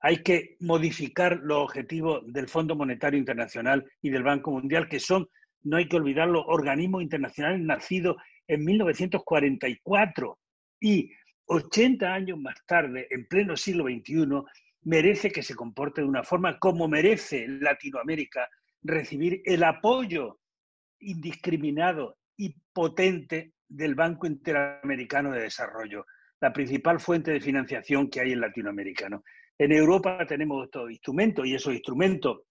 Hay 0.00 0.22
que 0.22 0.56
modificar 0.60 1.40
los 1.42 1.58
objetivos 1.58 2.22
del 2.26 2.48
Fondo 2.48 2.76
Monetario 2.76 3.18
Internacional 3.18 3.84
y 4.00 4.10
del 4.10 4.22
Banco 4.22 4.50
Mundial, 4.50 4.88
que 4.88 5.00
son, 5.00 5.28
no 5.66 5.76
hay 5.76 5.88
que 5.88 5.96
olvidarlo, 5.96 6.44
organismos 6.46 7.02
internacionales 7.02 7.60
nacidos 7.60 8.16
en 8.46 8.64
1944 8.64 10.38
y 10.80 11.10
80 11.46 12.14
años 12.14 12.38
más 12.38 12.54
tarde, 12.66 13.08
en 13.10 13.26
pleno 13.26 13.56
siglo 13.56 13.84
XXI, 13.84 14.42
merece 14.82 15.30
que 15.30 15.42
se 15.42 15.56
comporte 15.56 16.02
de 16.02 16.06
una 16.06 16.22
forma 16.22 16.58
como 16.60 16.86
merece 16.86 17.48
Latinoamérica 17.48 18.48
recibir 18.82 19.42
el 19.44 19.64
apoyo 19.64 20.38
indiscriminado 21.00 22.16
y 22.36 22.54
potente 22.72 23.52
del 23.68 23.96
Banco 23.96 24.28
Interamericano 24.28 25.32
de 25.32 25.42
Desarrollo, 25.42 26.06
la 26.40 26.52
principal 26.52 27.00
fuente 27.00 27.32
de 27.32 27.40
financiación 27.40 28.08
que 28.08 28.20
hay 28.20 28.32
en 28.32 28.40
Latinoamérica. 28.40 29.08
En 29.58 29.72
Europa 29.72 30.24
tenemos 30.28 30.66
estos 30.66 30.92
instrumentos 30.92 31.44
y 31.44 31.54
esos 31.56 31.74
instrumentos 31.74 32.42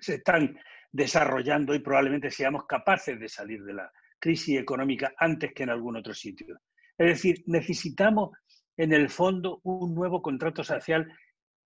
se 0.00 0.16
están 0.16 0.56
desarrollando 0.90 1.74
y 1.74 1.80
probablemente 1.80 2.30
seamos 2.30 2.66
capaces 2.66 3.18
de 3.18 3.28
salir 3.28 3.62
de 3.62 3.74
la 3.74 3.92
crisis 4.18 4.58
económica 4.58 5.12
antes 5.16 5.52
que 5.52 5.62
en 5.62 5.70
algún 5.70 5.96
otro 5.96 6.14
sitio. 6.14 6.60
Es 6.96 7.06
decir, 7.06 7.44
necesitamos 7.46 8.36
en 8.76 8.92
el 8.92 9.08
fondo 9.08 9.60
un 9.64 9.94
nuevo 9.94 10.22
contrato 10.22 10.64
social 10.64 11.12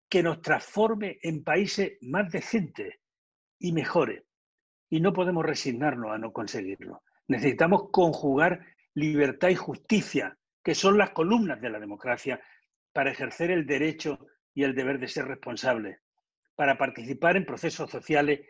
que 0.09 0.21
nos 0.21 0.41
transforme 0.41 1.17
en 1.23 1.43
países 1.43 1.97
más 2.01 2.31
decentes, 2.31 2.95
y 3.59 3.71
mejore. 3.71 4.25
Y 4.89 4.99
no 4.99 5.13
podemos 5.13 5.45
resignarnos 5.45 6.11
a 6.11 6.17
no 6.17 6.31
conseguirlo. 6.31 7.01
Necesitamos 7.27 7.89
conjugar 7.91 8.65
libertad 8.93 9.49
y 9.49 9.55
justicia, 9.55 10.37
que 10.63 10.75
son 10.75 10.97
las 10.97 11.11
columnas 11.11 11.59
de 11.61 11.69
la 11.69 11.79
democracia, 11.79 12.39
para 12.93 13.11
ejercer 13.11 13.51
el 13.51 13.65
derecho 13.65 14.19
y 14.53 14.63
el 14.63 14.73
deber 14.73 14.99
de 14.99 15.07
ser 15.07 15.25
responsable, 15.25 15.99
para 16.55 16.77
participar 16.77 17.35
en 17.35 17.45
procesos 17.45 17.89
sociales 17.89 18.41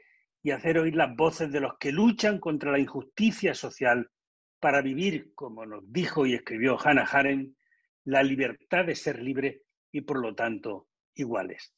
y 0.45 0.51
hacer 0.51 0.77
oír 0.77 0.95
las 0.95 1.15
voces 1.15 1.51
de 1.51 1.59
los 1.59 1.75
que 1.79 1.91
luchan 1.91 2.39
contra 2.39 2.71
la 2.71 2.77
injusticia 2.77 3.55
social, 3.55 4.11
para 4.59 4.83
vivir, 4.83 5.33
como 5.33 5.65
nos 5.65 5.91
dijo 5.91 6.27
y 6.27 6.35
escribió 6.35 6.77
Hannah 6.79 7.09
Arendt, 7.11 7.57
la 8.03 8.21
libertad 8.21 8.85
de 8.85 8.93
ser 8.93 9.23
libre 9.23 9.63
y 9.91 10.01
por 10.01 10.21
lo 10.21 10.35
tanto 10.35 10.89
iguales. 11.15 11.73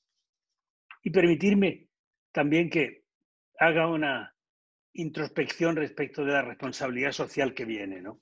Y 1.02 1.12
permitirme 1.12 1.88
también 2.34 2.70
que 2.70 3.06
haga 3.58 3.88
una 3.88 4.36
introspección 4.92 5.78
respecto 5.78 6.26
de 6.26 6.34
la 6.34 6.42
responsabilidad 6.42 7.14
social 7.14 7.54
que 7.54 7.64
viene, 7.64 8.02
¿no? 8.02 8.20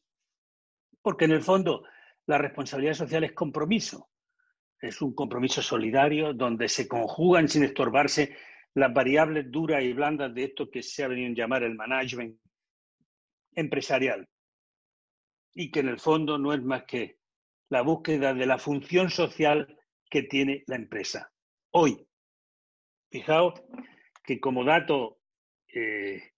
Porque 1.01 1.25
en 1.25 1.31
el 1.31 1.41
fondo 1.41 1.85
la 2.27 2.37
responsabilidad 2.37 2.93
social 2.93 3.23
es 3.23 3.33
compromiso, 3.33 4.11
es 4.79 5.01
un 5.01 5.15
compromiso 5.15 5.63
solidario 5.63 6.33
donde 6.35 6.69
se 6.69 6.87
conjugan 6.87 7.49
sin 7.49 7.63
estorbarse 7.63 8.37
las 8.75 8.93
variables 8.93 9.49
duras 9.49 9.83
y 9.83 9.93
blandas 9.93 10.33
de 10.35 10.43
esto 10.43 10.69
que 10.69 10.83
se 10.83 11.03
ha 11.03 11.07
venido 11.07 11.31
a 11.31 11.35
llamar 11.35 11.63
el 11.63 11.75
management 11.75 12.37
empresarial 13.53 14.27
y 15.53 15.71
que 15.71 15.79
en 15.79 15.87
el 15.87 15.99
fondo 15.99 16.37
no 16.37 16.53
es 16.53 16.61
más 16.61 16.83
que 16.83 17.17
la 17.69 17.81
búsqueda 17.81 18.33
de 18.33 18.45
la 18.45 18.57
función 18.57 19.09
social 19.09 19.79
que 20.09 20.23
tiene 20.23 20.63
la 20.67 20.75
empresa. 20.75 21.31
Hoy, 21.71 22.05
fijaos 23.09 23.63
que 24.23 24.41
como 24.41 24.65
dato 24.65 25.21
eh, 25.73 26.33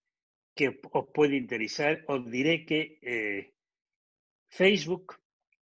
que 0.56 0.79
os 0.91 1.08
puede 1.12 1.38
interesar, 1.38 2.03
os 2.08 2.29
diré 2.29 2.65
que 2.65 3.00
eh, 3.01 3.53
Facebook, 4.50 5.15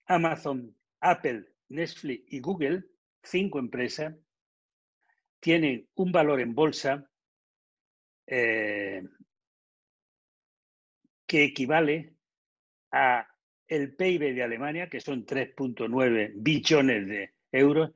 Amazon, 0.06 0.76
Apple, 1.00 1.46
Netflix 1.68 2.24
y 2.32 2.40
Google, 2.40 2.84
cinco 3.22 3.60
empresas, 3.60 4.14
tienen 5.46 5.86
un 5.94 6.10
valor 6.10 6.40
en 6.40 6.56
bolsa 6.56 7.08
eh, 8.26 9.00
que 11.24 11.44
equivale 11.44 12.16
a 12.90 13.28
el 13.68 13.94
PIB 13.94 14.34
de 14.34 14.42
Alemania, 14.42 14.88
que 14.88 15.00
son 15.00 15.24
3.9 15.24 16.32
billones 16.34 17.06
de 17.06 17.34
euros, 17.52 17.92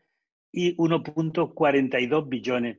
y 0.52 0.76
1.42 0.76 2.28
billones 2.28 2.78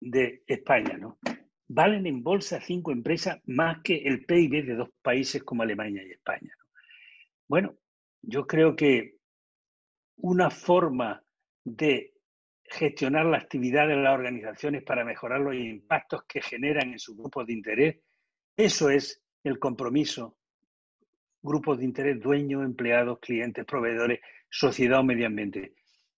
de 0.00 0.42
España, 0.46 0.96
¿no? 0.96 1.18
valen 1.66 2.06
en 2.06 2.22
bolsa 2.22 2.62
cinco 2.62 2.92
empresas 2.92 3.42
más 3.44 3.82
que 3.82 3.96
el 3.96 4.24
PIB 4.24 4.64
de 4.64 4.74
dos 4.74 4.88
países 5.02 5.42
como 5.42 5.64
Alemania 5.64 6.02
y 6.02 6.12
España. 6.12 6.56
Bueno, 7.46 7.76
yo 8.22 8.46
creo 8.46 8.74
que 8.74 9.18
una 10.16 10.48
forma 10.48 11.22
de 11.62 12.14
gestionar 12.70 13.26
la 13.26 13.38
actividad 13.38 13.88
de 13.88 13.96
las 13.96 14.14
organizaciones 14.14 14.82
para 14.82 15.04
mejorar 15.04 15.40
los 15.40 15.54
impactos 15.54 16.22
que 16.28 16.40
generan 16.40 16.92
en 16.92 16.98
sus 16.98 17.16
grupos 17.16 17.46
de 17.46 17.52
interés, 17.52 17.96
eso 18.56 18.90
es 18.90 19.22
el 19.44 19.58
compromiso 19.58 20.38
grupos 21.42 21.78
de 21.78 21.84
interés, 21.84 22.20
dueños, 22.20 22.64
empleados, 22.64 23.18
clientes, 23.20 23.64
proveedores, 23.64 24.20
sociedad 24.50 25.00
o 25.00 25.04
medio 25.04 25.26
ambiente. 25.26 25.74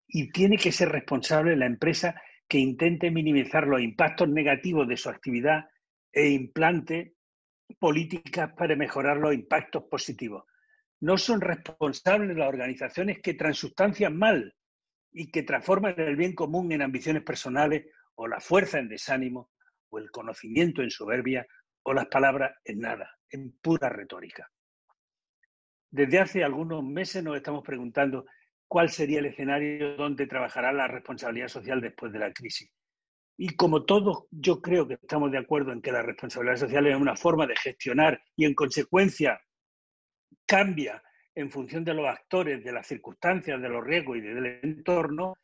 Y 0.09 0.31
tiene 0.33 0.57
que 0.57 0.73
ser 0.73 0.89
responsable 0.89 1.57
la 1.57 1.67
empresa 1.67 2.21
que 2.49 2.59
intente 2.59 3.11
minimizar 3.11 3.67
los 3.67 3.81
impactos 3.81 4.29
negativos 4.29 4.89
de 4.89 4.97
su 4.97 5.09
actividad 5.09 5.69
e 6.13 6.31
implante 6.31 7.15
políticas 7.79 8.53
para 8.57 8.75
mejorar 8.75 9.19
los 9.19 9.33
impactos 9.33 9.85
positivos. 9.85 10.45
No 11.01 11.17
son 11.17 11.41
responsables 11.41 12.37
las 12.37 12.49
organizaciones 12.49 13.21
que 13.21 13.35
transustancian 13.35 14.17
mal 14.17 14.55
y 15.13 15.31
que 15.31 15.43
transforman 15.43 15.95
el 15.99 16.17
bien 16.17 16.35
común 16.35 16.73
en 16.73 16.83
ambiciones 16.83 17.23
personales 17.23 17.87
o 18.15 18.27
la 18.29 18.41
fuerza 18.41 18.79
en 18.79 18.89
desánimo 18.89 19.51
o 19.89 19.99
el 19.99 20.11
conocimiento 20.11 20.83
en 20.83 20.91
soberbia 20.91 21.47
o 21.83 21.93
las 21.93 22.07
palabras 22.07 22.53
en 22.65 22.81
nada, 22.81 23.19
en 23.31 23.53
pura 23.61 23.89
retórica. 23.89 24.51
Desde 25.91 26.21
hace 26.21 26.45
algunos 26.45 26.85
meses 26.85 27.25
nos 27.25 27.37
estamos 27.37 27.65
preguntando 27.65 28.27
cuál 28.69 28.91
sería 28.91 29.19
el 29.19 29.27
escenario 29.27 29.97
donde 29.97 30.27
trabajará 30.27 30.73
la 30.73 30.87
responsabilidad 30.87 31.49
social 31.49 31.81
después 31.81 32.13
de 32.13 32.21
la 32.21 32.33
crisis. 32.33 32.71
Y 33.37 33.57
como 33.57 33.85
todos, 33.85 34.27
yo 34.31 34.61
creo 34.61 34.87
que 34.87 34.95
estamos 34.95 35.33
de 35.33 35.39
acuerdo 35.39 35.73
en 35.73 35.81
que 35.81 35.91
la 35.91 36.03
responsabilidad 36.03 36.59
social 36.59 36.87
es 36.87 36.97
una 36.97 37.17
forma 37.17 37.47
de 37.47 37.57
gestionar 37.57 38.23
y 38.37 38.45
en 38.45 38.55
consecuencia 38.55 39.41
cambia 40.47 41.03
en 41.35 41.51
función 41.51 41.85
de 41.85 41.95
los 41.95 42.07
actores, 42.07 42.63
de 42.65 42.73
las 42.73 42.87
circunstancias, 42.87 43.61
de 43.61 43.69
los 43.69 43.85
riesgos 43.85 44.19
y 44.19 44.21
del 44.21 44.61
entorno, 44.63 45.35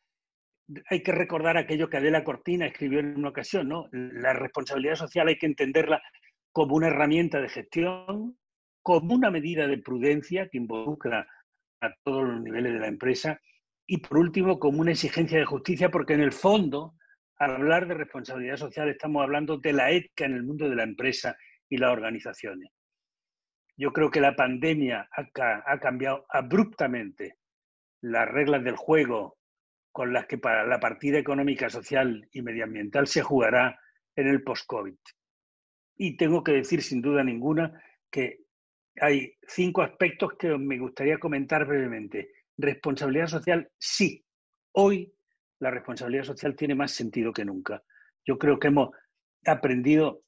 hay 0.89 1.01
que 1.01 1.13
recordar 1.13 1.57
aquello 1.57 1.89
que 1.89 1.97
Adela 1.97 2.23
Cortina 2.23 2.65
escribió 2.67 2.99
en 2.99 3.17
una 3.17 3.29
ocasión, 3.29 3.69
¿no? 3.69 3.87
La 3.91 4.33
responsabilidad 4.33 4.95
social 4.95 5.27
hay 5.29 5.37
que 5.37 5.45
entenderla 5.45 6.01
como 6.51 6.75
una 6.75 6.87
herramienta 6.87 7.39
de 7.39 7.49
gestión, 7.49 8.37
como 8.81 9.15
una 9.15 9.31
medida 9.31 9.67
de 9.67 9.77
prudencia 9.77 10.49
que 10.49 10.57
involucra 10.57 11.27
a 11.81 11.93
todos 12.03 12.27
los 12.27 12.41
niveles 12.41 12.73
de 12.73 12.79
la 12.79 12.87
empresa 12.87 13.39
y, 13.85 13.99
por 13.99 14.17
último, 14.17 14.59
como 14.59 14.81
una 14.81 14.91
exigencia 14.91 15.39
de 15.39 15.45
justicia, 15.45 15.89
porque 15.89 16.13
en 16.13 16.21
el 16.21 16.33
fondo 16.33 16.95
al 17.39 17.51
hablar 17.51 17.87
de 17.87 17.93
responsabilidad 17.93 18.57
social 18.57 18.89
estamos 18.89 19.23
hablando 19.23 19.57
de 19.57 19.73
la 19.73 19.91
ética 19.91 20.25
en 20.25 20.33
el 20.33 20.43
mundo 20.43 20.69
de 20.69 20.75
la 20.75 20.83
empresa 20.83 21.37
y 21.69 21.77
las 21.77 21.91
organizaciones. 21.91 22.71
Yo 23.77 23.93
creo 23.93 24.09
que 24.09 24.19
la 24.19 24.35
pandemia 24.35 25.07
ha, 25.11 25.79
cambiado 25.79 26.25
abruptamente 26.29 27.37
las 28.01 28.27
reglas 28.27 28.63
del 28.63 28.75
juego 28.75 29.37
con 29.91 30.13
las 30.13 30.25
que 30.25 30.39
para 30.39 30.65
la 30.65 30.79
partida 30.79 31.19
económica, 31.19 31.69
social 31.69 32.27
y 32.31 32.41
medioambiental 32.41 33.07
se 33.07 33.21
jugará 33.21 33.79
en 34.15 34.27
el 34.27 34.43
post-COVID. 34.43 34.97
Y 35.97 36.17
tengo 36.17 36.43
que 36.43 36.53
decir 36.53 36.81
sin 36.81 37.01
duda 37.01 37.23
ninguna 37.23 37.81
que 38.11 38.39
hay 38.99 39.35
cinco 39.47 39.83
aspectos 39.83 40.33
que 40.39 40.57
me 40.57 40.79
gustaría 40.79 41.19
comentar 41.19 41.65
brevemente. 41.65 42.31
Responsabilidad 42.57 43.27
social, 43.27 43.69
sí. 43.77 44.25
Hoy 44.73 45.13
la 45.59 45.71
responsabilidad 45.71 46.23
social 46.23 46.55
tiene 46.55 46.75
más 46.75 46.91
sentido 46.91 47.31
que 47.31 47.45
nunca. 47.45 47.83
Yo 48.25 48.37
creo 48.37 48.59
que 48.59 48.67
hemos 48.67 48.89
aprendido 49.45 50.23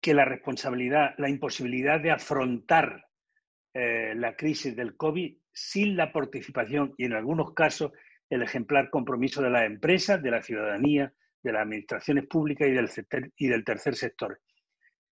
que 0.00 0.14
la 0.14 0.24
responsabilidad, 0.24 1.14
la 1.18 1.28
imposibilidad 1.28 2.00
de 2.00 2.10
afrontar 2.10 3.06
eh, 3.74 4.14
la 4.16 4.36
crisis 4.36 4.74
del 4.74 4.96
COVID 4.96 5.36
sin 5.52 5.96
la 5.96 6.12
participación 6.12 6.94
y 6.96 7.04
en 7.04 7.14
algunos 7.14 7.52
casos 7.52 7.92
el 8.30 8.42
ejemplar 8.42 8.90
compromiso 8.90 9.42
de 9.42 9.50
las 9.50 9.64
empresas, 9.64 10.22
de 10.22 10.30
la 10.30 10.42
ciudadanía, 10.42 11.12
de 11.42 11.52
las 11.52 11.62
administraciones 11.62 12.26
públicas 12.26 12.68
y 12.68 12.72
del, 12.72 12.90
y 13.36 13.46
del 13.48 13.64
tercer 13.64 13.94
sector. 13.94 14.40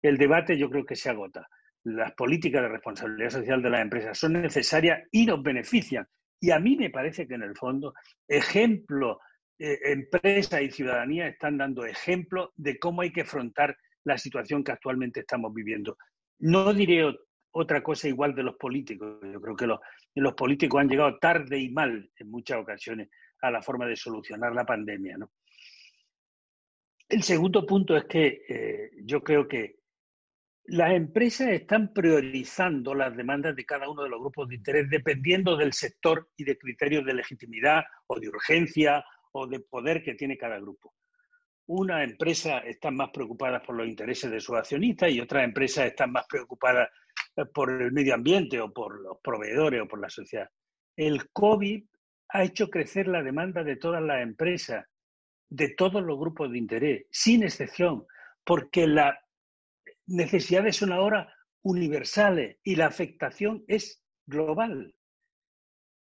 El 0.01 0.17
debate 0.17 0.57
yo 0.57 0.69
creo 0.69 0.85
que 0.85 0.95
se 0.95 1.09
agota. 1.09 1.47
Las 1.83 2.13
políticas 2.13 2.61
de 2.61 2.69
responsabilidad 2.69 3.29
social 3.29 3.61
de 3.61 3.69
las 3.69 3.81
empresas 3.81 4.17
son 4.17 4.33
necesarias 4.33 5.07
y 5.11 5.25
nos 5.25 5.41
benefician. 5.43 6.07
Y 6.39 6.51
a 6.51 6.59
mí 6.59 6.75
me 6.75 6.89
parece 6.89 7.27
que 7.27 7.35
en 7.35 7.43
el 7.43 7.55
fondo, 7.55 7.93
ejemplo 8.27 9.19
eh, 9.59 9.79
empresa 9.91 10.59
y 10.61 10.71
ciudadanía 10.71 11.27
están 11.27 11.57
dando 11.57 11.85
ejemplo 11.85 12.51
de 12.55 12.79
cómo 12.79 13.01
hay 13.01 13.11
que 13.11 13.21
afrontar 13.21 13.77
la 14.03 14.17
situación 14.17 14.63
que 14.63 14.71
actualmente 14.71 15.21
estamos 15.21 15.53
viviendo. 15.53 15.97
No 16.39 16.73
diré 16.73 17.15
otra 17.51 17.83
cosa 17.83 18.07
igual 18.07 18.33
de 18.33 18.43
los 18.43 18.55
políticos. 18.55 19.19
Yo 19.21 19.41
creo 19.41 19.55
que 19.55 19.67
los, 19.67 20.33
políticos 20.33 20.81
han 20.81 20.89
llegado 20.89 21.17
tarde 21.19 21.59
y 21.59 21.69
mal 21.69 22.09
en 22.17 22.31
muchas 22.31 22.59
ocasiones 22.59 23.09
a 23.41 23.51
la 23.51 23.61
forma 23.61 23.85
de 23.85 23.95
solucionar 23.95 24.53
la 24.53 24.65
pandemia. 24.65 25.17
El 27.09 27.23
segundo 27.23 27.65
punto 27.65 27.95
es 27.97 28.05
que 28.05 28.43
eh, 28.47 28.91
yo 29.03 29.21
creo 29.21 29.47
que 29.47 29.81
las 30.65 30.91
empresas 30.93 31.49
están 31.49 31.91
priorizando 31.91 32.93
las 32.93 33.15
demandas 33.17 33.55
de 33.55 33.65
cada 33.65 33.89
uno 33.89 34.03
de 34.03 34.09
los 34.09 34.21
grupos 34.21 34.47
de 34.47 34.55
interés 34.55 34.89
dependiendo 34.89 35.57
del 35.57 35.73
sector 35.73 36.29
y 36.37 36.45
de 36.45 36.57
criterios 36.57 37.03
de 37.03 37.15
legitimidad 37.15 37.83
o 38.07 38.19
de 38.19 38.29
urgencia 38.29 39.03
o 39.33 39.47
de 39.47 39.59
poder 39.59 40.03
que 40.03 40.13
tiene 40.13 40.37
cada 40.37 40.59
grupo. 40.59 40.93
Una 41.67 42.03
empresa 42.03 42.59
está 42.59 42.91
más 42.91 43.09
preocupada 43.11 43.61
por 43.61 43.75
los 43.75 43.87
intereses 43.87 44.29
de 44.29 44.39
sus 44.39 44.55
accionistas 44.55 45.11
y 45.11 45.21
otras 45.21 45.43
empresas 45.43 45.85
están 45.85 46.11
más 46.11 46.25
preocupadas 46.27 46.89
eh, 47.35 47.45
por 47.45 47.81
el 47.81 47.91
medio 47.91 48.15
ambiente 48.15 48.59
o 48.59 48.71
por 48.73 48.99
los 49.01 49.17
proveedores 49.23 49.81
o 49.81 49.87
por 49.87 50.01
la 50.01 50.09
sociedad. 50.09 50.49
El 50.95 51.29
COVID 51.31 51.83
ha 52.29 52.43
hecho 52.43 52.69
crecer 52.69 53.07
la 53.07 53.23
demanda 53.23 53.63
de 53.63 53.75
todas 53.75 54.01
las 54.01 54.21
empresas, 54.21 54.85
de 55.49 55.69
todos 55.69 56.03
los 56.03 56.17
grupos 56.17 56.51
de 56.51 56.57
interés, 56.57 57.05
sin 57.11 57.43
excepción, 57.43 58.05
porque 58.43 58.87
las 58.87 59.15
necesidades 60.07 60.77
son 60.77 60.91
ahora 60.91 61.33
universales 61.63 62.57
y 62.63 62.75
la 62.75 62.87
afectación 62.87 63.63
es 63.67 64.03
global. 64.25 64.93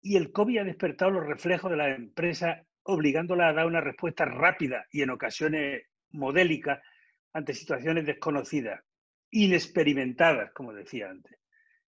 Y 0.02 0.16
el 0.16 0.32
COVID 0.32 0.58
ha 0.58 0.64
despertado 0.64 1.12
los 1.12 1.26
reflejos 1.26 1.70
de 1.70 1.76
las 1.76 1.96
empresas 1.96 2.66
obligándola 2.84 3.48
a 3.48 3.52
dar 3.52 3.66
una 3.66 3.80
respuesta 3.80 4.24
rápida 4.24 4.86
y 4.90 5.02
en 5.02 5.10
ocasiones 5.10 5.84
modélica 6.10 6.82
ante 7.32 7.54
situaciones 7.54 8.06
desconocidas, 8.06 8.80
inexperimentadas, 9.30 10.52
como 10.52 10.72
decía 10.72 11.10
antes. 11.10 11.38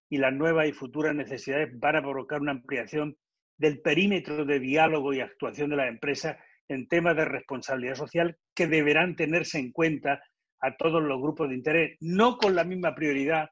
Y 0.09 0.17
las 0.17 0.33
nuevas 0.33 0.67
y 0.67 0.73
futuras 0.73 1.15
necesidades 1.15 1.69
van 1.79 1.97
a 1.97 2.01
provocar 2.01 2.41
una 2.41 2.51
ampliación 2.51 3.17
del 3.57 3.81
perímetro 3.81 4.45
de 4.45 4.59
diálogo 4.59 5.13
y 5.13 5.21
actuación 5.21 5.69
de 5.69 5.77
las 5.77 5.89
empresas 5.89 6.37
en 6.67 6.87
temas 6.87 7.15
de 7.15 7.25
responsabilidad 7.25 7.95
social 7.95 8.37
que 8.53 8.67
deberán 8.67 9.15
tenerse 9.15 9.59
en 9.59 9.71
cuenta 9.71 10.21
a 10.59 10.75
todos 10.75 11.01
los 11.01 11.21
grupos 11.21 11.49
de 11.49 11.55
interés, 11.55 11.97
no 12.01 12.37
con 12.37 12.55
la 12.55 12.63
misma 12.63 12.95
prioridad, 12.95 13.49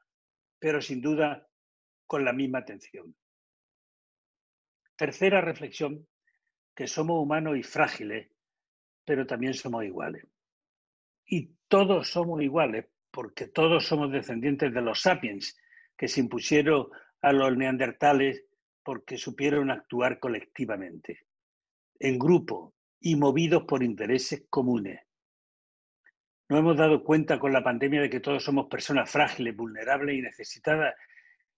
pero 0.58 0.80
sin 0.80 1.00
duda 1.00 1.46
con 2.06 2.24
la 2.24 2.32
misma 2.32 2.58
atención. 2.58 3.14
Tercera 4.96 5.40
reflexión 5.40 6.06
que 6.76 6.86
somos 6.86 7.20
humanos 7.20 7.56
y 7.56 7.62
frágiles, 7.62 8.28
pero 9.04 9.26
también 9.26 9.54
somos 9.54 9.82
iguales. 9.84 10.24
Y 11.24 11.50
todos 11.68 12.10
somos 12.10 12.42
iguales, 12.42 12.86
porque 13.10 13.48
todos 13.48 13.86
somos 13.86 14.12
descendientes 14.12 14.72
de 14.72 14.82
los 14.82 15.00
sapiens, 15.00 15.58
que 15.96 16.06
se 16.06 16.20
impusieron 16.20 16.88
a 17.22 17.32
los 17.32 17.56
neandertales 17.56 18.44
porque 18.84 19.16
supieron 19.16 19.70
actuar 19.70 20.20
colectivamente, 20.20 21.26
en 21.98 22.18
grupo 22.18 22.74
y 23.00 23.16
movidos 23.16 23.64
por 23.64 23.82
intereses 23.82 24.46
comunes. 24.50 25.00
Nos 26.48 26.60
hemos 26.60 26.76
dado 26.76 27.02
cuenta 27.02 27.38
con 27.38 27.52
la 27.52 27.64
pandemia 27.64 28.02
de 28.02 28.10
que 28.10 28.20
todos 28.20 28.44
somos 28.44 28.66
personas 28.68 29.10
frágiles, 29.10 29.56
vulnerables 29.56 30.16
y 30.16 30.20
necesitadas, 30.20 30.94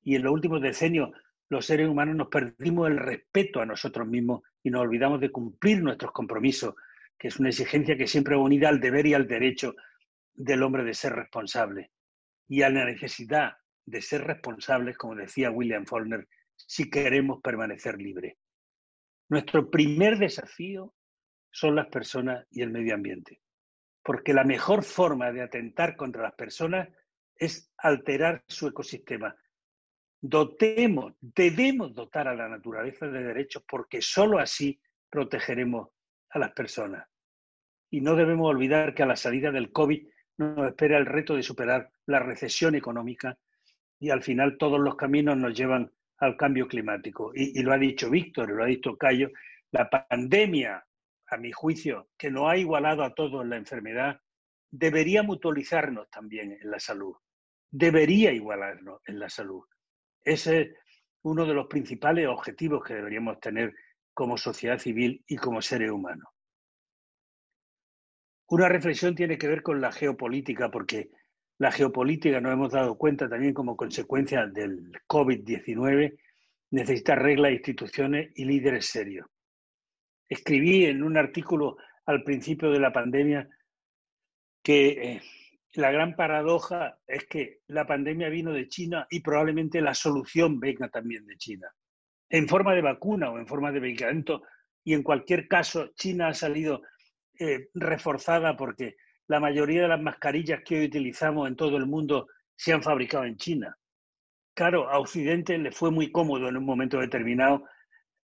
y 0.02 0.14
en 0.14 0.22
los 0.22 0.32
últimos 0.32 0.62
decenios 0.62 1.10
los 1.48 1.66
seres 1.66 1.88
humanos 1.88 2.16
nos 2.16 2.28
perdimos 2.28 2.88
el 2.88 2.98
respeto 2.98 3.60
a 3.60 3.66
nosotros 3.66 4.06
mismos 4.06 4.42
y 4.62 4.70
nos 4.70 4.82
olvidamos 4.82 5.20
de 5.20 5.30
cumplir 5.30 5.82
nuestros 5.82 6.12
compromisos, 6.12 6.74
que 7.18 7.28
es 7.28 7.38
una 7.40 7.48
exigencia 7.48 7.96
que 7.96 8.06
siempre 8.06 8.36
va 8.36 8.42
unida 8.42 8.68
al 8.68 8.80
deber 8.80 9.06
y 9.06 9.14
al 9.14 9.26
derecho 9.26 9.74
del 10.34 10.62
hombre 10.62 10.84
de 10.84 10.94
ser 10.94 11.14
responsable 11.14 11.90
y 12.46 12.62
a 12.62 12.70
la 12.70 12.84
necesidad 12.84 13.56
de 13.84 14.02
ser 14.02 14.24
responsables, 14.24 14.96
como 14.96 15.14
decía 15.14 15.50
William 15.50 15.86
Faulkner, 15.86 16.28
si 16.54 16.90
queremos 16.90 17.40
permanecer 17.42 18.00
libres. 18.00 18.36
Nuestro 19.28 19.70
primer 19.70 20.18
desafío 20.18 20.94
son 21.50 21.74
las 21.74 21.88
personas 21.88 22.46
y 22.50 22.62
el 22.62 22.70
medio 22.70 22.94
ambiente, 22.94 23.40
porque 24.02 24.32
la 24.32 24.44
mejor 24.44 24.82
forma 24.82 25.32
de 25.32 25.42
atentar 25.42 25.96
contra 25.96 26.22
las 26.22 26.34
personas 26.34 26.88
es 27.36 27.72
alterar 27.78 28.44
su 28.46 28.68
ecosistema, 28.68 29.34
dotemos, 30.20 31.14
debemos 31.20 31.94
dotar 31.94 32.28
a 32.28 32.34
la 32.34 32.48
naturaleza 32.48 33.06
de 33.06 33.22
derechos 33.22 33.64
porque 33.68 34.02
sólo 34.02 34.38
así 34.38 34.80
protegeremos 35.10 35.88
a 36.30 36.38
las 36.38 36.52
personas. 36.52 37.06
Y 37.90 38.00
no 38.00 38.16
debemos 38.16 38.48
olvidar 38.48 38.94
que 38.94 39.02
a 39.02 39.06
la 39.06 39.16
salida 39.16 39.50
del 39.50 39.72
COVID 39.72 40.06
nos 40.38 40.68
espera 40.68 40.98
el 40.98 41.06
reto 41.06 41.34
de 41.34 41.42
superar 41.42 41.90
la 42.06 42.18
recesión 42.18 42.74
económica 42.74 43.38
y 43.98 44.10
al 44.10 44.22
final 44.22 44.58
todos 44.58 44.78
los 44.78 44.96
caminos 44.96 45.36
nos 45.36 45.56
llevan 45.56 45.90
al 46.18 46.36
cambio 46.36 46.68
climático. 46.68 47.32
Y, 47.34 47.62
lo 47.62 47.72
ha 47.72 47.78
dicho 47.78 48.10
Víctor, 48.10 48.50
lo 48.50 48.64
ha 48.64 48.66
dicho 48.66 48.96
Cayo, 48.96 49.30
la 49.70 49.88
pandemia, 49.88 50.84
a 51.30 51.36
mi 51.36 51.52
juicio, 51.52 52.08
que 52.16 52.30
no 52.30 52.48
ha 52.48 52.56
igualado 52.56 53.04
a 53.04 53.14
todos 53.14 53.46
la 53.46 53.56
enfermedad, 53.56 54.20
debería 54.70 55.22
mutualizarnos 55.22 56.10
también 56.10 56.52
en 56.52 56.70
la 56.70 56.78
salud. 56.78 57.14
Debería 57.70 58.32
igualarnos 58.32 59.00
en 59.06 59.18
la 59.18 59.28
salud 59.28 59.64
Ese 60.24 60.60
es 60.60 60.68
uno 61.22 61.46
de 61.46 61.54
los 61.54 61.66
principales 61.66 62.26
objetivos 62.26 62.84
que 62.84 62.94
deberíamos 62.94 63.40
tener 63.40 63.74
como 64.14 64.36
sociedad 64.36 64.78
civil 64.78 65.22
y 65.26 65.36
como 65.36 65.62
seres 65.62 65.90
humanos. 65.90 66.28
Una 68.48 68.68
reflexión 68.68 69.14
tiene 69.14 69.36
que 69.36 69.48
ver 69.48 69.62
con 69.62 69.80
la 69.80 69.92
geopolítica, 69.92 70.70
porque 70.70 71.10
la 71.58 71.70
geopolítica, 71.70 72.40
nos 72.40 72.52
hemos 72.52 72.72
dado 72.72 72.96
cuenta 72.96 73.28
también 73.28 73.52
como 73.52 73.76
consecuencia 73.76 74.46
del 74.46 74.92
COVID-19, 75.06 76.18
necesita 76.70 77.14
reglas, 77.14 77.52
instituciones 77.52 78.30
y 78.34 78.44
líderes 78.44 78.86
serios. 78.86 79.26
Escribí 80.28 80.86
en 80.86 81.02
un 81.02 81.16
artículo 81.16 81.76
al 82.06 82.22
principio 82.22 82.70
de 82.70 82.80
la 82.80 82.92
pandemia 82.92 83.48
que 84.62 84.88
eh, 84.88 85.22
la 85.74 85.90
gran 85.90 86.16
paradoja 86.16 86.98
es 87.06 87.26
que 87.26 87.60
la 87.66 87.86
pandemia 87.86 88.28
vino 88.28 88.52
de 88.52 88.68
China 88.68 89.06
y 89.10 89.20
probablemente 89.20 89.80
la 89.80 89.94
solución 89.94 90.58
venga 90.58 90.88
también 90.88 91.26
de 91.26 91.36
China, 91.36 91.68
en 92.28 92.48
forma 92.48 92.74
de 92.74 92.82
vacuna 92.82 93.30
o 93.30 93.38
en 93.38 93.46
forma 93.46 93.70
de 93.72 93.80
medicamento. 93.80 94.42
Y 94.84 94.94
en 94.94 95.02
cualquier 95.02 95.46
caso, 95.46 95.88
China 95.94 96.28
ha 96.28 96.34
salido 96.34 96.82
eh, 97.38 97.68
reforzada 97.74 98.56
porque 98.56 98.96
la 99.26 99.40
mayoría 99.40 99.82
de 99.82 99.88
las 99.88 100.00
mascarillas 100.00 100.62
que 100.64 100.78
hoy 100.78 100.86
utilizamos 100.86 101.46
en 101.46 101.56
todo 101.56 101.76
el 101.76 101.86
mundo 101.86 102.26
se 102.56 102.72
han 102.72 102.82
fabricado 102.82 103.24
en 103.24 103.36
China. 103.36 103.76
Claro, 104.54 104.88
a 104.88 104.98
Occidente 104.98 105.56
le 105.58 105.70
fue 105.70 105.90
muy 105.90 106.10
cómodo 106.10 106.48
en 106.48 106.56
un 106.56 106.64
momento 106.64 106.98
determinado 106.98 107.64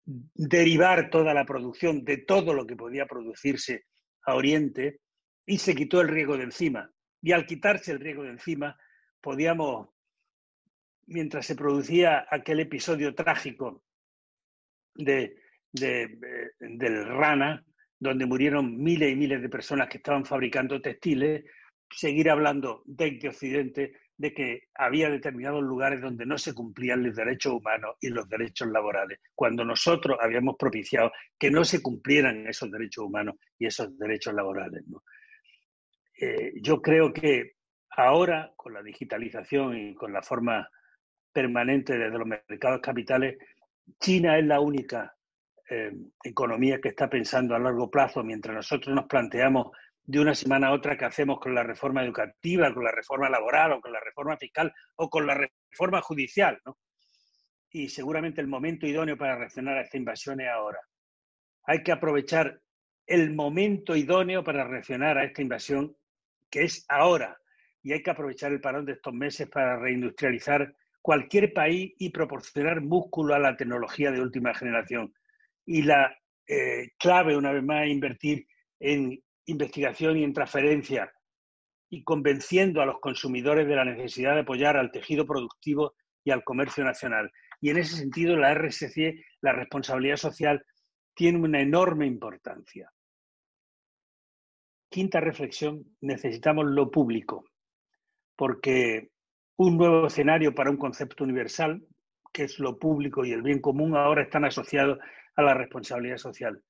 derivar 0.05 1.11
toda 1.11 1.35
la 1.35 1.45
producción 1.45 2.05
de 2.05 2.19
todo 2.19 2.55
lo 2.55 2.67
que 2.67 2.77
podía 2.77 3.07
producirse 3.07 3.87
a 4.27 4.35
Oriente 4.35 5.01
y 5.47 5.59
se 5.59 5.75
quitó 5.75 6.01
el 6.01 6.09
riego 6.09 6.37
de 6.37 6.45
encima. 6.45 6.91
Y 7.23 7.33
al 7.33 7.47
quitarse 7.47 7.93
el 7.93 8.01
riego 8.01 8.23
de 8.23 8.31
encima, 8.31 8.79
podíamos, 9.21 9.89
mientras 11.07 11.47
se 11.47 11.55
producía 11.55 12.27
aquel 12.31 12.61
episodio 12.61 13.15
trágico 13.15 13.83
de, 14.95 15.37
del 15.73 17.07
Rana, 17.07 17.65
donde 17.99 18.27
murieron 18.27 18.83
miles 18.83 19.13
y 19.13 19.17
miles 19.17 19.43
de 19.43 19.49
personas 19.49 19.89
que 19.89 19.99
estaban 19.99 20.25
fabricando 20.25 20.81
textiles, 20.81 21.45
seguir 21.91 22.31
hablando 22.31 22.83
de 22.87 23.21
Occidente 23.29 23.93
de 24.21 24.35
que 24.35 24.69
había 24.75 25.09
determinados 25.09 25.63
lugares 25.63 26.03
donde 26.03 26.27
no 26.27 26.37
se 26.37 26.53
cumplían 26.53 27.03
los 27.03 27.17
derechos 27.17 27.55
humanos 27.55 27.97
y 28.03 28.11
los 28.11 28.29
derechos 28.29 28.69
laborales, 28.69 29.19
cuando 29.35 29.65
nosotros 29.65 30.19
habíamos 30.21 30.57
propiciado 30.59 31.11
que 31.39 31.51
no 31.51 31.65
se 31.65 31.81
cumplieran 31.81 32.47
esos 32.47 32.71
derechos 32.71 33.05
humanos 33.05 33.37
y 33.59 33.65
esos 33.65 33.97
derechos 33.99 34.35
laborales. 34.35 34.85
Eh, 36.23 36.53
yo 36.61 36.83
creo 36.83 37.13
que 37.15 37.55
ahora, 37.97 38.53
con 38.55 38.75
la 38.75 38.83
digitalización 38.83 39.75
y 39.75 39.95
con 39.95 40.13
la 40.13 40.23
forma 40.23 40.69
permanente 41.33 41.97
desde 41.97 42.19
los 42.19 42.27
mercados 42.27 42.81
capitales, 42.83 43.39
China 43.99 44.39
es 44.39 44.45
la 44.45 44.61
única 44.61 45.17
eh, 45.71 45.93
economía 46.23 46.79
que 46.79 46.91
está 46.91 47.09
pensando 47.09 47.55
a 47.55 47.59
largo 47.59 47.91
plazo, 47.91 48.23
mientras 48.23 48.55
nosotros 48.55 48.95
nos 48.95 49.07
planteamos 49.07 49.69
de 50.05 50.21
una 50.21 50.35
semana 50.35 50.69
a 50.69 50.73
otra 50.73 50.99
que 50.99 51.07
hacemos 51.07 51.41
con 51.41 51.55
la 51.55 51.63
reforma 51.63 52.05
educativa, 52.05 52.75
con 52.75 52.85
la 52.85 52.93
reforma 52.93 53.31
laboral 53.31 53.73
o 53.73 53.81
con 53.81 53.93
la 53.93 54.01
reforma 54.01 54.37
fiscal 54.37 54.75
o 54.97 55.09
con 55.09 55.27
la 55.27 55.35
reforma 55.35 56.03
judicial. 56.03 56.61
Y 57.71 57.89
seguramente 57.89 58.43
el 58.43 58.49
momento 58.49 58.87
idóneo 58.87 59.17
para 59.17 59.37
reaccionar 59.37 59.79
a 59.79 59.83
esta 59.83 59.97
invasión 59.97 60.41
es 60.43 60.49
ahora. 60.49 60.81
Hay 61.65 61.83
que 61.83 61.93
aprovechar 61.93 62.61
el 63.07 63.35
momento 63.35 63.97
idóneo 63.97 64.45
para 64.45 64.65
reaccionar 64.65 65.17
a 65.17 65.25
esta 65.25 65.41
invasión, 65.41 65.97
que 66.51 66.65
es 66.65 66.85
ahora. 66.89 67.37
Y 67.83 67.93
hay 67.93 68.03
que 68.03 68.11
aprovechar 68.11 68.53
el 68.53 68.61
parón 68.61 68.85
de 68.85 68.93
estos 68.93 69.15
meses 69.15 69.49
para 69.49 69.79
reindustrializar 69.79 70.75
cualquier 71.01 71.53
país 71.53 71.95
y 71.99 72.11
proporcionar 72.11 72.81
músculo 72.83 73.35
a 73.35 73.39
la 73.39 73.57
tecnología 73.57 74.11
de 74.11 74.21
última 74.21 74.55
generación. 74.55 75.13
Y 75.65 75.83
la 75.83 76.15
eh, 76.47 76.91
clave, 76.99 77.37
una 77.37 77.53
vez 77.53 77.63
más, 77.63 77.85
es 77.85 77.91
invertir 77.91 78.47
en 78.81 79.23
investigación 79.47 80.19
y 80.19 80.25
en 80.25 80.33
transferencia 80.33 81.13
y 81.89 82.05
convenciendo 82.05 82.81
a 82.81 82.87
los 82.87 83.01
consumidores 83.01 83.67
de 83.67 83.77
la 83.77 83.85
necesidad 83.85 84.35
de 84.35 84.41
apoyar 84.41 84.77
al 84.77 84.93
tejido 84.93 85.27
productivo 85.27 85.95
y 86.25 86.31
al 86.31 86.45
comercio 86.45 86.85
nacional. 86.85 87.31
Y 87.61 87.71
en 87.71 87.79
ese 87.79 87.97
sentido, 87.97 88.37
la 88.37 88.55
RSC, 88.55 89.15
la 89.41 89.53
responsabilidad 89.53 90.17
social, 90.17 90.65
tiene 91.15 91.39
una 91.39 91.61
enorme 91.61 92.07
importancia. 92.07 92.91
Quinta 94.91 95.21
reflexión, 95.21 95.85
necesitamos 96.01 96.67
lo 96.67 96.91
público, 96.91 97.45
porque 98.37 99.11
un 99.57 99.79
nuevo 99.79 100.09
escenario 100.09 100.55
para 100.55 100.71
un 100.71 100.77
concepto 100.77 101.25
universal, 101.25 101.83
que 102.33 102.45
es 102.45 102.59
lo 102.59 102.79
público 102.79 103.25
y 103.25 103.33
el 103.33 103.43
bien 103.43 103.61
común, 103.61 103.97
ahora 103.97 104.23
están 104.23 104.45
asociados 104.45 104.99
a 105.37 105.43
la 105.43 105.55
responsabilidad 105.55 106.19
social 106.19 106.63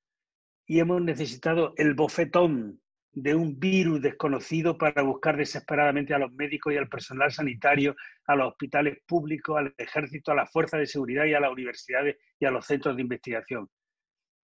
y 0.71 0.79
hemos 0.79 1.01
necesitado 1.01 1.73
el 1.75 1.95
bofetón 1.95 2.79
de 3.11 3.35
un 3.35 3.59
virus 3.59 4.01
desconocido 4.01 4.77
para 4.77 5.01
buscar 5.01 5.35
desesperadamente 5.35 6.13
a 6.13 6.17
los 6.17 6.31
médicos 6.31 6.73
y 6.73 6.77
al 6.77 6.87
personal 6.87 7.29
sanitario, 7.29 7.93
a 8.25 8.37
los 8.37 8.51
hospitales 8.51 8.99
públicos, 9.05 9.57
al 9.57 9.73
ejército, 9.77 10.31
a 10.31 10.35
las 10.35 10.49
fuerzas 10.49 10.79
de 10.79 10.85
seguridad 10.85 11.25
y 11.25 11.33
a 11.33 11.41
las 11.41 11.51
universidades 11.51 12.15
y 12.39 12.45
a 12.45 12.51
los 12.51 12.65
centros 12.65 12.95
de 12.95 13.01
investigación. 13.01 13.69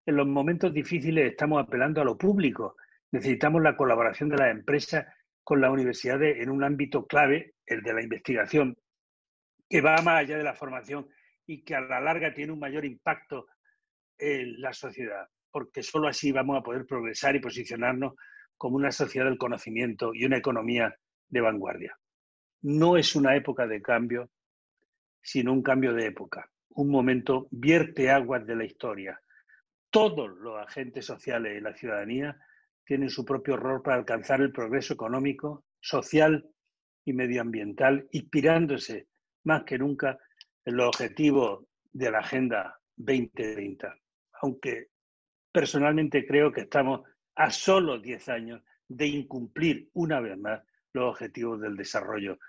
En 0.06 0.18
los 0.18 0.28
momentos 0.28 0.74
difíciles 0.74 1.32
estamos 1.32 1.63
apelando 1.63 2.02
a 2.02 2.04
lo 2.04 2.18
público. 2.18 2.76
Necesitamos 3.12 3.62
la 3.62 3.76
colaboración 3.76 4.30
de 4.30 4.38
las 4.38 4.52
empresas 4.52 5.06
con 5.43 5.62
las 5.62 5.72
universidades 5.72 6.41
en 6.41 6.50
un 6.50 6.63
ámbito 6.63 7.06
clave, 7.06 7.56
el 7.65 7.82
de 7.82 7.93
la 7.93 8.04
investigación, 8.04 8.78
que 9.70 9.82
va 9.82 10.02
más 10.02 10.22
allá 10.22 10.38
de 10.38 10.43
la 10.43 10.54
formación 10.54 11.08
y 11.46 11.63
que 11.63 11.76
a 11.76 11.82
la 11.82 12.02
larga 12.02 12.34
tiene 12.34 12.52
un 12.52 12.60
mayor 12.60 12.86
impacto 12.86 13.48
en 14.17 14.60
la 14.62 14.74
sociedad 14.74 15.28
porque 15.58 15.82
solo 15.82 16.08
así 16.08 16.32
vamos 16.32 16.56
a 16.56 16.62
poder 16.62 16.86
progresar 16.86 17.36
y 17.36 17.39
posicionarnos 17.39 18.13
como 18.58 18.76
una 18.76 18.91
sociedad 18.91 19.26
del 19.26 19.39
conocimiento 19.39 20.13
y 20.13 20.24
una 20.24 20.38
economía 20.38 20.96
de 21.30 21.41
vanguardia. 21.41 21.98
No 22.62 22.96
es 22.96 23.15
una 23.15 23.36
época 23.36 23.65
de 23.65 23.82
cambio, 23.82 24.30
sino 25.20 25.54
un 25.54 25.63
cambio 25.63 25.93
de 25.93 26.06
época. 26.06 26.48
Un 26.70 26.91
momento 26.91 27.48
vierte 27.50 28.12
aguas 28.12 28.46
de 28.46 28.56
la 28.56 28.65
historia. 28.65 29.20
Todos 29.89 30.30
los 30.38 30.60
agentes 30.60 31.06
sociales 31.06 31.58
y 31.58 31.62
la 31.62 31.74
ciudadanía 31.74 32.38
tienen 32.88 33.10
su 33.10 33.26
propio 33.26 33.58
rol 33.58 33.82
para 33.82 33.97
alcanzar 33.97 34.41
el 34.41 34.52
progreso 34.52 34.93
económico, 34.93 35.65
social 35.80 36.50
y 37.06 37.13
medioambiental, 37.13 38.08
inspirándose 38.12 39.08
más 39.43 39.63
que 39.63 39.78
nunca 39.78 40.17
en 40.65 40.78
los 40.78 40.88
objetivos 40.88 41.65
de 41.91 42.12
la 42.12 42.19
Agenda 42.19 42.80
2030. 42.95 43.93
Aunque 44.41 44.88
personalmente 45.52 46.26
creo 46.26 46.52
que 46.52 46.62
estamos 46.62 47.02
a 47.36 47.52
solo 47.52 48.00
10 48.00 48.30
años 48.30 48.63
de 48.88 49.08
incumplir 49.08 49.89
una 49.93 50.19
vez 50.19 50.38
más 50.38 50.63
los 50.93 51.12
objetivos 51.12 51.60
del 51.62 51.76
desarrollo 51.76 52.39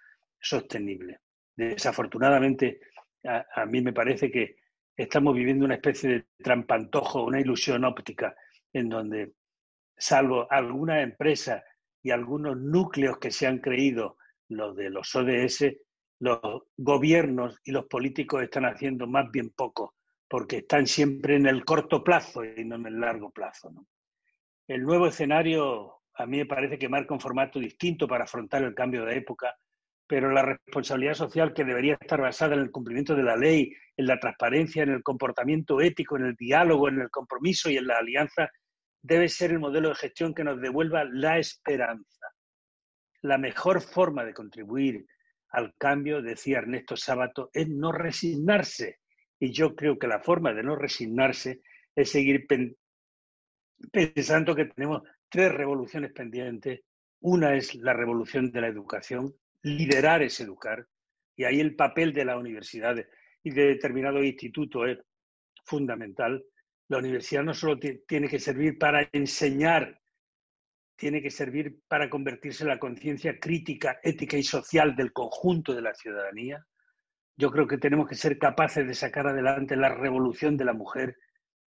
sostenible. 0.41 1.21
Desafortunadamente, 1.57 2.81
a, 3.25 3.67
mí 3.67 3.81
me 3.81 3.93
parece 3.93 4.31
que 4.31 4.57
estamos 4.97 5.35
viviendo 5.35 5.65
una 5.65 5.75
especie 5.75 6.11
de 6.11 6.27
trampantojo, 6.43 7.25
una 7.25 7.41
ilusión 7.41 7.85
óptica, 7.85 8.35
en 8.73 8.89
donde, 8.89 9.33
salvo 9.99 10.47
algunas 10.51 11.03
empresas 11.03 11.63
y 12.03 12.11
algunos 12.11 12.57
núcleos 12.57 13.19
que 13.19 13.31
se 13.31 13.47
han 13.47 13.59
creído, 13.59 14.17
los 14.49 14.77
de 14.77 14.91
los 14.91 15.15
ODS, 15.15 15.65
los 16.21 16.41
gobiernos 16.77 17.61
y 17.65 17.73
los 17.73 17.87
políticos 17.87 18.43
están 18.43 18.65
haciendo 18.65 19.07
más 19.07 19.31
bien 19.31 19.51
poco 19.51 19.95
porque 20.29 20.59
están 20.59 20.87
siempre 20.87 21.37
en 21.37 21.47
el 21.47 21.65
corto 21.65 22.05
plazo 22.05 22.45
y 22.45 22.65
no 22.65 22.77
en 22.77 22.87
el 22.87 23.01
largo 23.01 23.31
plazo. 23.31 23.73
El 24.67 24.83
nuevo 24.83 25.07
escenario 25.07 25.95
a 26.15 26.27
mí 26.27 26.39
me 26.39 26.47
parece 26.47 26.79
que 26.79 26.89
marca 26.89 27.15
un 27.15 27.21
formato 27.21 27.59
distinto 27.59 28.07
para 28.07 28.25
afrontar 28.25 28.63
el 28.63 28.75
cambio 28.75 29.05
de 29.05 29.17
época, 29.17 29.57
pero 30.07 30.31
la 30.31 30.43
responsabilidad 30.43 31.15
social 31.15 31.55
que 31.55 31.65
debería 31.65 31.97
estar 31.99 32.21
basada 32.21 32.55
en 32.55 32.61
el 32.61 32.71
cumplimiento 32.71 33.15
de 33.15 33.23
la 33.23 33.37
ley, 33.37 33.73
en 33.97 34.07
la 34.07 34.19
transparencia, 34.19 34.83
en 34.83 34.91
el 34.91 35.03
comportamiento 35.03 35.81
ético, 35.81 36.17
en 36.17 36.27
el 36.27 36.35
diálogo, 36.35 36.89
en 36.89 37.01
el 37.01 37.11
compromiso 37.11 37.71
y 37.71 37.77
en 37.77 37.87
la 37.87 37.99
alianza, 37.99 38.51
debe 39.09 39.31
ser 39.31 39.53
el 39.53 39.59
modelo 39.59 39.89
de 39.89 39.95
gestión 39.95 40.35
que 40.35 40.45
nos 40.45 40.61
devuelva 40.61 41.03
la 41.05 41.39
esperanza. 41.39 42.27
La 43.23 43.39
mejor 43.39 43.81
forma 43.81 44.23
de 44.23 44.35
contribuir 44.35 45.07
al 45.49 45.75
cambio, 45.79 46.21
decía 46.21 46.59
Ernesto 46.59 46.95
Sábato, 46.95 47.49
es 47.55 47.67
no 47.71 47.91
resignarse, 47.91 48.99
y 49.41 49.51
yo 49.51 49.75
creo 49.75 49.99
que 49.99 50.07
la 50.07 50.21
forma 50.21 50.53
de 50.53 50.63
no 50.63 50.77
resignarse 50.77 51.63
es 51.97 52.11
seguir 52.11 52.47
pensando 53.91 54.55
que 54.55 54.67
tenemos 54.67 55.03
tres 55.31 55.53
revoluciones 55.53 56.13
pendientes. 56.13 56.81
Una 57.21 57.55
es 57.57 57.75
la 57.77 57.95
revolución 57.95 58.51
de 58.53 58.61
la 58.61 58.69
educación, 58.69 59.35
liderar 59.63 60.23
es 60.23 60.39
educar, 60.41 60.87
y 61.35 61.45
ahí 61.45 61.61
el 61.61 61.75
papel 61.77 62.13
de 62.13 62.27
las 62.27 62.37
universidades 62.37 63.09
y 63.43 63.53
de 63.53 63.69
determinados 63.69 64.23
institutos 64.23 64.89
es 64.91 64.99
fundamental. 65.65 66.45
La 66.89 66.99
universidad 66.99 67.43
no 67.43 67.53
solo 67.53 67.79
tiene 67.79 68.29
que 68.29 68.39
servir 68.39 68.79
para 68.79 69.09
enseñar, 69.13 70.01
tiene 70.97 71.21
que 71.23 71.31
servir 71.31 71.81
para 71.87 72.09
convertirse 72.09 72.65
en 72.65 72.71
la 72.71 72.79
conciencia 72.79 73.39
crítica, 73.39 74.01
ética 74.03 74.37
y 74.37 74.43
social 74.43 74.97
del 74.97 75.13
conjunto 75.13 75.75
de 75.75 75.83
la 75.83 75.95
ciudadanía. 75.95 76.65
Yo 77.37 77.51
creo 77.51 77.67
que 77.67 77.79
tenemos 77.79 78.09
que 78.09 78.17
ser 78.17 78.39
capaces 78.39 78.87
de 78.87 78.95
sacar 78.95 79.29
adelante 79.29 79.77
la 79.77 79.95
revolución 79.95 80.57
de 80.57 80.65
la 80.65 80.73
mujer 80.73 81.17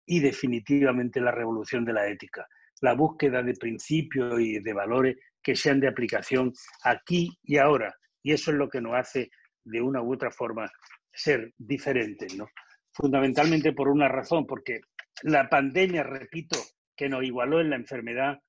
y 0.07 0.21
definitivamente 0.21 1.21
la 1.21 1.33
revolución 1.33 1.85
de 1.85 1.93
la 1.93 2.09
ética, 2.09 2.47
la 2.81 2.95
búsqueda 2.95 3.43
de 3.43 3.55
principios 3.55 4.41
y 4.41 4.61
de 4.61 4.73
valores 4.73 5.17
que 5.43 5.55
sean 5.55 5.81
de 5.81 5.89
aplicación 5.89 6.53
aquí 6.85 7.29
y 7.43 7.59
ahora. 7.59 7.95
Y 8.23 8.33
eso 8.33 8.51
es 8.51 8.57
lo 8.57 8.69
que 8.69 8.81
nos 8.81 8.95
hace, 8.95 9.31
de 9.65 9.83
una 9.83 10.01
u 10.01 10.15
otra 10.15 10.31
forma, 10.31 10.71
ser 11.13 11.53
diferentes, 11.59 12.35
¿no? 12.37 12.49
Fundamentalmente 12.93 13.73
por 13.73 13.89
una 13.89 14.09
razón, 14.09 14.47
porque 14.47 14.81
la 15.23 15.49
pandemia, 15.49 16.03
repito, 16.03 16.59
que 16.97 17.09
nos 17.09 17.25
igualó 17.25 17.61
en 17.61 17.71
la 17.71 17.77
enfermedad, 17.77 18.41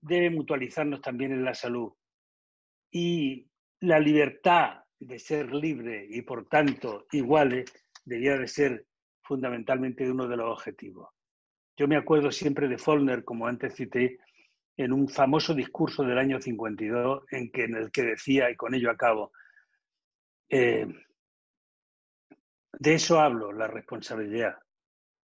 debe 0.00 0.30
mutualizarnos 0.30 1.00
también 1.00 1.32
en 1.32 1.44
la 1.44 1.54
salud. 1.54 1.92
Y 2.90 3.46
la 3.80 3.98
libertad 3.98 4.82
de 4.98 5.18
ser 5.18 5.52
libre 5.54 6.06
y 6.08 6.22
por 6.22 6.48
tanto 6.48 7.06
iguales 7.12 7.72
debía 8.04 8.36
de 8.36 8.48
ser 8.48 8.86
fundamentalmente 9.22 10.10
uno 10.10 10.26
de 10.26 10.36
los 10.36 10.50
objetivos. 10.50 11.10
Yo 11.76 11.86
me 11.86 11.96
acuerdo 11.96 12.32
siempre 12.32 12.66
de 12.66 12.78
Follner, 12.78 13.24
como 13.24 13.46
antes 13.46 13.74
cité, 13.74 14.18
en 14.76 14.92
un 14.92 15.08
famoso 15.08 15.54
discurso 15.54 16.02
del 16.02 16.18
año 16.18 16.40
52 16.40 17.24
en, 17.30 17.50
que, 17.52 17.64
en 17.64 17.76
el 17.76 17.90
que 17.90 18.02
decía, 18.02 18.50
y 18.50 18.56
con 18.56 18.74
ello 18.74 18.90
acabo, 18.90 19.32
eh, 20.48 20.86
de 22.72 22.94
eso 22.94 23.20
hablo, 23.20 23.52
la 23.52 23.66
responsabilidad. 23.66 24.56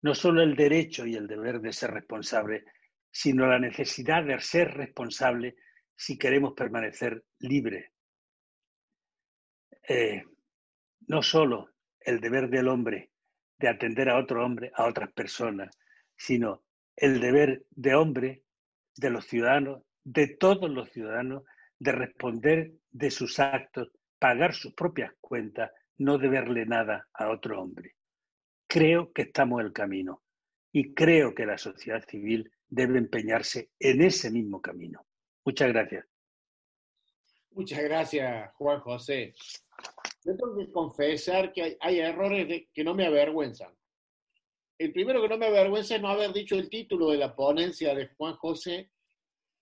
No 0.06 0.14
solo 0.14 0.40
el 0.40 0.54
derecho 0.54 1.04
y 1.04 1.16
el 1.16 1.26
deber 1.26 1.60
de 1.60 1.72
ser 1.72 1.90
responsable, 1.90 2.62
sino 3.10 3.48
la 3.48 3.58
necesidad 3.58 4.22
de 4.22 4.40
ser 4.40 4.72
responsable 4.74 5.56
si 5.96 6.16
queremos 6.16 6.54
permanecer 6.54 7.24
libre. 7.40 7.90
Eh, 9.88 10.22
no 11.08 11.22
solo 11.22 11.70
el 11.98 12.20
deber 12.20 12.48
del 12.48 12.68
hombre 12.68 13.10
de 13.58 13.66
atender 13.66 14.08
a 14.08 14.18
otro 14.18 14.46
hombre, 14.46 14.70
a 14.76 14.86
otras 14.86 15.12
personas, 15.12 15.76
sino 16.16 16.62
el 16.94 17.18
deber 17.18 17.66
de 17.70 17.96
hombre, 17.96 18.44
de 18.94 19.10
los 19.10 19.26
ciudadanos, 19.26 19.82
de 20.04 20.36
todos 20.36 20.70
los 20.70 20.88
ciudadanos, 20.92 21.42
de 21.80 21.90
responder 21.90 22.74
de 22.92 23.10
sus 23.10 23.40
actos, 23.40 23.90
pagar 24.20 24.54
sus 24.54 24.72
propias 24.72 25.10
cuentas, 25.20 25.72
no 25.98 26.16
deberle 26.16 26.64
nada 26.64 27.08
a 27.12 27.28
otro 27.28 27.60
hombre. 27.60 27.95
Creo 28.76 29.10
que 29.10 29.22
estamos 29.22 29.60
en 29.60 29.68
el 29.68 29.72
camino 29.72 30.22
y 30.70 30.92
creo 30.92 31.34
que 31.34 31.46
la 31.46 31.56
sociedad 31.56 32.04
civil 32.06 32.52
debe 32.68 32.98
empeñarse 32.98 33.70
en 33.80 34.02
ese 34.02 34.30
mismo 34.30 34.60
camino. 34.60 35.06
Muchas 35.46 35.68
gracias. 35.68 36.04
Muchas 37.52 37.82
gracias, 37.82 38.52
Juan 38.56 38.80
José. 38.80 39.32
Yo 40.26 40.36
tengo 40.36 40.58
que 40.58 40.70
confesar 40.70 41.54
que 41.54 41.78
hay, 41.80 42.00
errores 42.00 42.66
que 42.74 42.84
no 42.84 42.94
me 42.94 43.06
avergüenzan. 43.06 43.72
El 44.76 44.92
primero 44.92 45.22
que 45.22 45.28
no 45.30 45.38
me 45.38 45.46
avergüenza 45.46 45.96
es 45.96 46.02
no 46.02 46.08
haber 46.08 46.34
dicho 46.34 46.54
el 46.54 46.68
título 46.68 47.12
de 47.12 47.16
la 47.16 47.34
ponencia 47.34 47.94
de 47.94 48.08
Juan 48.08 48.36
José, 48.36 48.90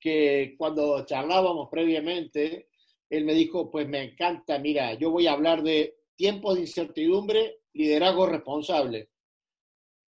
que 0.01 0.57
cuando 0.59 1.07
charlábamos 1.07 1.69
previamente, 1.71 2.67
él 3.09 3.25
me 3.25 3.35
dijo, 3.35 3.71
pues 3.71 3.87
me 3.87 4.03
encanta, 4.03 4.59
mira, 4.59 4.95
yo 4.95 5.13
voy 5.13 5.29
a 5.29 5.35
hablar 5.35 5.63
de 5.63 5.99
tiempos 6.17 6.57
de 6.57 6.63
incertidumbre, 6.63 7.61
liderazgo 7.75 8.27
responsable. 8.27 9.11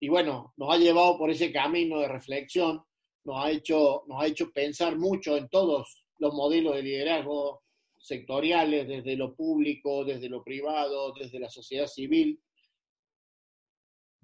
Y 0.00 0.08
bueno, 0.08 0.54
nos 0.56 0.72
ha 0.72 0.78
llevado 0.78 1.18
por 1.18 1.30
ese 1.30 1.52
camino 1.52 2.00
de 2.00 2.08
reflexión, 2.08 2.84
nos 3.24 3.44
ha 3.44 3.50
hecho, 3.50 4.04
nos 4.06 4.22
ha 4.22 4.26
hecho 4.26 4.50
pensar 4.52 4.96
mucho 4.96 5.36
en 5.36 5.48
todos 5.48 6.06
los 6.18 6.34
modelos 6.34 6.76
de 6.76 6.82
liderazgo 6.82 7.62
sectoriales, 7.98 8.86
desde 8.86 9.16
lo 9.16 9.34
público, 9.34 10.04
desde 10.04 10.28
lo 10.28 10.44
privado, 10.44 11.12
desde 11.12 11.40
la 11.40 11.48
sociedad 11.48 11.86
civil. 11.86 12.40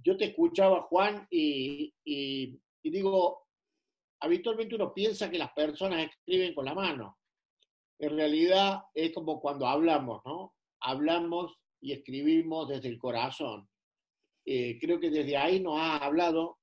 Yo 0.05 0.17
te 0.17 0.27
escuchaba, 0.27 0.83
Juan, 0.83 1.27
y, 1.31 1.93
y 2.05 2.59
digo, 2.83 3.49
habitualmente 4.21 4.75
uno 4.75 4.93
piensa 4.95 5.31
que 5.31 5.39
las 5.39 5.53
personas 5.53 6.09
escriben 6.09 6.55
con 6.55 6.65
la 6.65 6.75
mano. 6.75 7.19
En 7.99 8.17
realidad 8.17 8.83
es 8.95 9.13
como 9.13 9.41
cuando 9.41 9.67
hablamos, 9.67 10.23
¿no? 10.25 10.55
Hablamos 10.81 11.62
y 11.83 11.93
escribimos 11.93 12.69
desde 12.69 12.89
el 12.89 12.99
corazón. 12.99 13.69
Eh, 14.47 14.79
creo 14.81 14.99
que 14.99 15.11
desde 15.11 15.37
ahí 15.37 15.61
nos 15.61 15.79
ha 15.79 15.97
hablado 15.97 16.59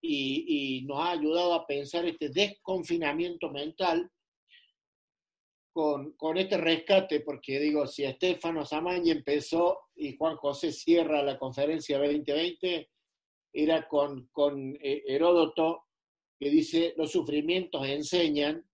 y, 0.00 0.84
nos 0.86 1.00
ha 1.00 1.10
ayudado 1.10 1.54
a 1.54 1.66
pensar 1.66 2.04
este 2.04 2.28
desconfinamiento 2.28 3.50
mental 3.50 4.08
con, 5.72 6.12
con, 6.12 6.38
este 6.38 6.56
rescate, 6.56 7.20
porque 7.20 7.58
digo, 7.58 7.86
si 7.86 8.04
Estefano 8.04 8.64
Samañi 8.64 9.10
empezó 9.10 9.80
y 9.96 10.16
Juan 10.16 10.36
José 10.36 10.72
cierra 10.72 11.22
la 11.22 11.38
conferencia 11.38 11.98
2020, 11.98 12.88
era 13.52 13.88
con, 13.88 14.28
con 14.28 14.76
eh, 14.80 15.02
Heródoto, 15.06 15.86
que 16.38 16.50
dice, 16.50 16.94
los 16.96 17.10
sufrimientos 17.10 17.86
enseñan 17.86 18.64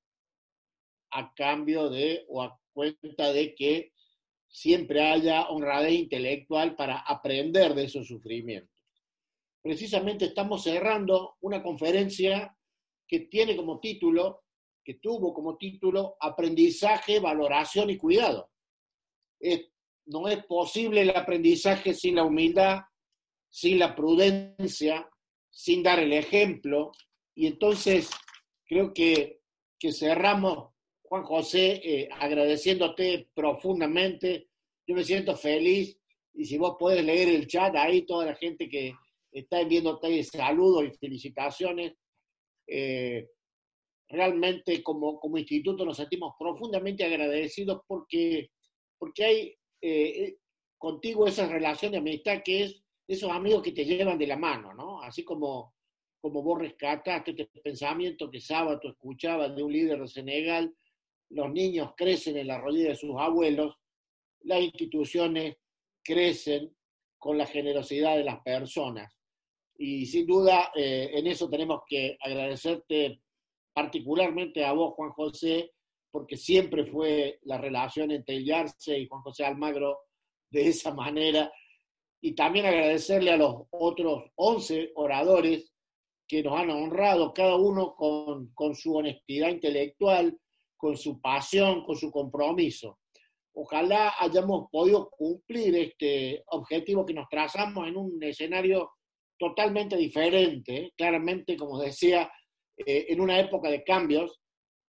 a 1.12 1.33
cambio 1.35 1.88
de 1.88 2.24
o 2.28 2.42
a 2.42 2.61
cuenta 2.72 3.33
de 3.33 3.54
que 3.54 3.93
siempre 4.54 5.02
haya 5.02 5.48
honradez 5.48 5.94
intelectual 5.94 6.76
para 6.76 6.98
aprender 6.98 7.74
de 7.74 7.86
esos 7.86 8.06
sufrimientos. 8.06 8.70
Precisamente 9.60 10.26
estamos 10.26 10.62
cerrando 10.62 11.38
una 11.40 11.60
conferencia 11.60 12.56
que 13.08 13.20
tiene 13.20 13.56
como 13.56 13.80
título, 13.80 14.44
que 14.84 14.94
tuvo 14.94 15.34
como 15.34 15.56
título, 15.56 16.16
Aprendizaje, 16.20 17.18
Valoración 17.18 17.90
y 17.90 17.96
Cuidado. 17.96 18.52
no 20.06 20.28
es 20.28 20.44
posible 20.46 21.00
el 21.00 21.10
aprendizaje 21.10 21.92
sin 21.92 22.14
la 22.14 22.22
humildad, 22.22 22.82
sin 23.48 23.80
la 23.80 23.96
prudencia, 23.96 25.10
sin 25.50 25.82
dar 25.82 25.98
el 25.98 26.12
ejemplo. 26.12 26.92
Y 27.34 27.48
entonces 27.48 28.08
creo 28.64 28.94
que, 28.94 29.40
que 29.80 29.92
cerramos 29.92 30.73
Juan 31.04 31.22
José, 31.22 31.80
eh, 31.84 32.08
agradeciéndote 32.10 33.28
profundamente. 33.34 34.48
Yo 34.86 34.94
me 34.94 35.04
siento 35.04 35.36
feliz 35.36 35.98
y 36.34 36.44
si 36.44 36.58
vos 36.58 36.76
puedes 36.78 37.04
leer 37.04 37.28
el 37.28 37.46
chat, 37.46 37.74
ahí 37.76 38.02
toda 38.02 38.26
la 38.26 38.34
gente 38.34 38.68
que 38.68 38.94
está 39.30 39.60
enviándote 39.60 40.22
saludos 40.24 40.84
y 40.84 40.98
felicitaciones. 40.98 41.94
Eh, 42.66 43.28
realmente 44.08 44.82
como, 44.82 45.18
como 45.18 45.38
instituto 45.38 45.84
nos 45.84 45.96
sentimos 45.96 46.34
profundamente 46.38 47.04
agradecidos 47.04 47.82
porque, 47.86 48.50
porque 48.98 49.24
hay 49.24 49.54
eh, 49.80 50.36
contigo 50.78 51.26
esa 51.26 51.46
relación 51.46 51.92
de 51.92 51.98
amistad 51.98 52.42
que 52.44 52.64
es 52.64 52.84
esos 53.06 53.30
amigos 53.30 53.62
que 53.62 53.72
te 53.72 53.84
llevan 53.84 54.18
de 54.18 54.26
la 54.26 54.36
mano, 54.36 54.72
¿no? 54.72 55.02
Así 55.02 55.24
como, 55.24 55.74
como 56.20 56.42
vos 56.42 56.58
rescataste 56.58 57.32
este 57.32 57.60
pensamiento 57.60 58.30
que 58.30 58.40
sábado 58.40 58.80
escuchabas 58.82 59.54
de 59.54 59.62
un 59.62 59.72
líder 59.72 60.00
de 60.00 60.08
Senegal, 60.08 60.74
los 61.34 61.52
niños 61.52 61.92
crecen 61.96 62.36
en 62.36 62.46
la 62.46 62.58
rodilla 62.58 62.90
de 62.90 62.96
sus 62.96 63.14
abuelos, 63.18 63.74
las 64.42 64.60
instituciones 64.60 65.56
crecen 66.02 66.74
con 67.18 67.36
la 67.36 67.46
generosidad 67.46 68.16
de 68.16 68.24
las 68.24 68.40
personas. 68.42 69.12
Y 69.76 70.06
sin 70.06 70.26
duda, 70.26 70.70
eh, 70.74 71.10
en 71.12 71.26
eso 71.26 71.48
tenemos 71.48 71.82
que 71.88 72.16
agradecerte 72.20 73.20
particularmente 73.72 74.64
a 74.64 74.72
vos, 74.72 74.94
Juan 74.94 75.10
José, 75.10 75.72
porque 76.12 76.36
siempre 76.36 76.86
fue 76.86 77.40
la 77.42 77.58
relación 77.58 78.12
entre 78.12 78.44
Yarse 78.44 78.96
y 78.96 79.08
Juan 79.08 79.22
José 79.22 79.44
Almagro 79.44 79.98
de 80.50 80.68
esa 80.68 80.94
manera. 80.94 81.52
Y 82.20 82.36
también 82.36 82.66
agradecerle 82.66 83.32
a 83.32 83.36
los 83.36 83.62
otros 83.70 84.30
11 84.36 84.92
oradores 84.94 85.72
que 86.28 86.42
nos 86.42 86.58
han 86.58 86.70
honrado, 86.70 87.34
cada 87.34 87.56
uno 87.56 87.96
con, 87.96 88.54
con 88.54 88.76
su 88.76 88.94
honestidad 88.94 89.48
intelectual, 89.48 90.38
con 90.84 90.98
su 90.98 91.18
pasión, 91.18 91.82
con 91.82 91.96
su 91.96 92.10
compromiso. 92.10 92.98
Ojalá 93.54 94.16
hayamos 94.20 94.68
podido 94.70 95.08
cumplir 95.08 95.74
este 95.76 96.44
objetivo 96.48 97.06
que 97.06 97.14
nos 97.14 97.26
trazamos 97.30 97.88
en 97.88 97.96
un 97.96 98.22
escenario 98.22 98.90
totalmente 99.38 99.96
diferente, 99.96 100.92
claramente, 100.94 101.56
como 101.56 101.80
decía, 101.80 102.30
eh, 102.76 103.06
en 103.08 103.22
una 103.22 103.40
época 103.40 103.70
de 103.70 103.82
cambios. 103.82 104.38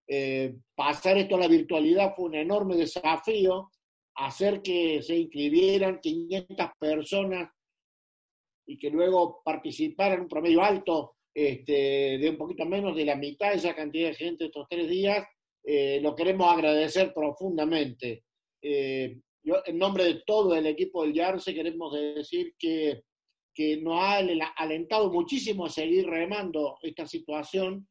Eh, 0.07 0.55
pasar 0.73 1.19
esto 1.19 1.35
a 1.35 1.41
la 1.41 1.47
virtualidad 1.47 2.15
fue 2.15 2.29
un 2.29 2.35
enorme 2.35 2.75
desafío, 2.77 3.69
hacer 4.15 4.63
que 4.63 5.03
se 5.03 5.15
inscribieran 5.17 5.99
500 5.99 6.67
personas 6.79 7.51
y 8.65 8.79
que 8.79 8.89
luego 8.89 9.43
participaran 9.45 10.21
un 10.21 10.27
promedio 10.27 10.63
alto 10.63 11.17
este, 11.31 12.17
de 12.17 12.29
un 12.31 12.37
poquito 12.37 12.65
menos 12.65 12.95
de 12.95 13.05
la 13.05 13.15
mitad 13.15 13.51
de 13.51 13.57
esa 13.57 13.75
cantidad 13.75 14.07
de 14.07 14.15
gente 14.15 14.45
estos 14.45 14.65
tres 14.67 14.89
días, 14.89 15.23
eh, 15.65 15.99
lo 16.01 16.15
queremos 16.15 16.51
agradecer 16.51 17.11
profundamente. 17.13 18.23
Eh, 18.61 19.19
yo, 19.43 19.63
en 19.65 19.77
nombre 19.77 20.03
de 20.03 20.21
todo 20.25 20.55
el 20.55 20.67
equipo 20.67 21.03
del 21.03 21.13
Yarse, 21.13 21.55
queremos 21.55 21.93
decir 21.93 22.53
que, 22.57 23.03
que 23.53 23.77
nos 23.77 23.99
ha 23.99 24.17
alentado 24.57 25.11
muchísimo 25.11 25.65
a 25.65 25.69
seguir 25.69 26.07
remando 26.07 26.77
esta 26.81 27.07
situación. 27.07 27.87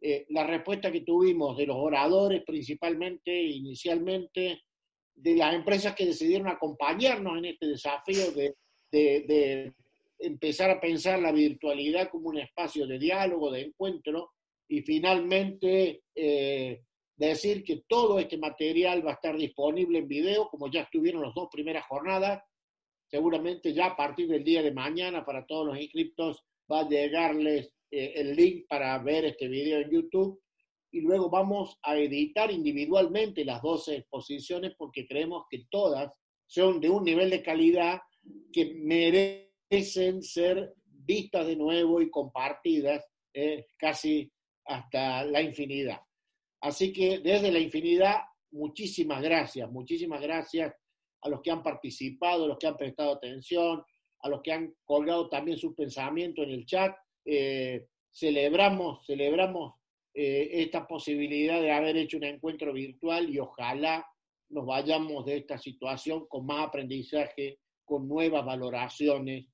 Eh, 0.00 0.26
la 0.28 0.46
respuesta 0.46 0.92
que 0.92 1.00
tuvimos 1.00 1.56
de 1.56 1.66
los 1.66 1.76
oradores, 1.76 2.44
principalmente, 2.44 3.42
inicialmente, 3.42 4.62
de 5.14 5.34
las 5.34 5.54
empresas 5.54 5.94
que 5.96 6.06
decidieron 6.06 6.48
acompañarnos 6.48 7.38
en 7.38 7.46
este 7.46 7.66
desafío 7.68 8.30
de, 8.32 8.54
de, 8.92 9.72
empezar 10.18 10.70
a 10.70 10.80
pensar 10.80 11.18
la 11.18 11.32
virtualidad 11.32 12.08
como 12.08 12.28
un 12.28 12.38
espacio 12.38 12.86
de 12.86 12.98
diálogo, 12.98 13.50
de 13.50 13.62
encuentro, 13.62 14.32
y 14.68 14.82
finalmente 14.82 16.02
eh, 16.14 16.82
decir 17.16 17.64
que 17.64 17.82
todo 17.88 18.18
este 18.18 18.36
material 18.36 19.04
va 19.04 19.12
a 19.12 19.14
estar 19.14 19.36
disponible 19.36 19.98
en 19.98 20.08
video, 20.08 20.48
como 20.48 20.70
ya 20.70 20.82
estuvieron 20.82 21.22
las 21.22 21.34
dos 21.34 21.48
primeras 21.50 21.86
jornadas. 21.86 22.42
Seguramente 23.08 23.72
ya 23.72 23.86
a 23.86 23.96
partir 23.96 24.28
del 24.28 24.44
día 24.44 24.62
de 24.62 24.72
mañana 24.72 25.24
para 25.24 25.46
todos 25.46 25.66
los 25.66 25.80
inscriptos 25.80 26.44
va 26.70 26.80
a 26.80 26.88
llegarles 26.88 27.72
eh, 27.90 28.12
el 28.16 28.34
link 28.34 28.66
para 28.68 28.98
ver 28.98 29.24
este 29.24 29.48
video 29.48 29.80
en 29.80 29.90
YouTube 29.90 30.40
y 30.90 31.00
luego 31.00 31.30
vamos 31.30 31.78
a 31.82 31.96
editar 31.96 32.50
individualmente 32.50 33.44
las 33.44 33.62
12 33.62 33.96
exposiciones 33.96 34.74
porque 34.76 35.06
creemos 35.06 35.44
que 35.50 35.66
todas 35.70 36.12
son 36.46 36.80
de 36.80 36.90
un 36.90 37.04
nivel 37.04 37.30
de 37.30 37.42
calidad 37.42 38.00
que 38.52 38.74
merecen 38.74 40.22
ser 40.22 40.74
vistas 40.84 41.46
de 41.46 41.56
nuevo 41.56 42.00
y 42.00 42.10
compartidas 42.10 43.04
eh, 43.32 43.66
casi 43.76 44.30
hasta 44.64 45.24
la 45.24 45.42
infinidad. 45.42 46.00
Así 46.60 46.92
que 46.92 47.18
desde 47.18 47.52
la 47.52 47.58
infinidad, 47.58 48.16
muchísimas 48.50 49.22
gracias, 49.22 49.70
muchísimas 49.70 50.20
gracias 50.20 50.74
a 51.22 51.28
los 51.28 51.40
que 51.42 51.50
han 51.50 51.62
participado, 51.62 52.44
a 52.44 52.48
los 52.48 52.58
que 52.58 52.66
han 52.66 52.76
prestado 52.76 53.12
atención, 53.12 53.82
a 54.20 54.28
los 54.28 54.42
que 54.42 54.52
han 54.52 54.74
colgado 54.84 55.28
también 55.28 55.58
su 55.58 55.74
pensamiento 55.74 56.42
en 56.42 56.50
el 56.50 56.66
chat. 56.66 56.96
Eh, 57.24 57.86
celebramos, 58.12 59.04
celebramos 59.04 59.74
eh, 60.14 60.62
esta 60.62 60.86
posibilidad 60.86 61.60
de 61.60 61.72
haber 61.72 61.96
hecho 61.96 62.16
un 62.16 62.24
encuentro 62.24 62.72
virtual 62.72 63.28
y 63.28 63.38
ojalá 63.38 64.06
nos 64.48 64.64
vayamos 64.64 65.26
de 65.26 65.38
esta 65.38 65.58
situación 65.58 66.26
con 66.28 66.46
más 66.46 66.68
aprendizaje, 66.68 67.58
con 67.84 68.08
nuevas 68.08 68.44
valoraciones 68.44 69.46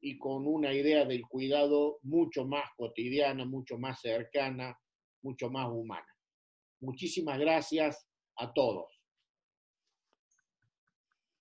y 0.00 0.18
con 0.18 0.46
una 0.46 0.74
idea 0.74 1.04
del 1.04 1.22
cuidado 1.22 1.98
mucho 2.02 2.44
más 2.44 2.68
cotidiana, 2.76 3.44
mucho 3.44 3.78
más 3.78 4.00
cercana, 4.00 4.76
mucho 5.22 5.48
más 5.48 5.68
humana. 5.70 6.11
Muchísimas 6.82 7.38
gracias 7.38 8.06
a 8.36 8.52
todos. 8.52 9.01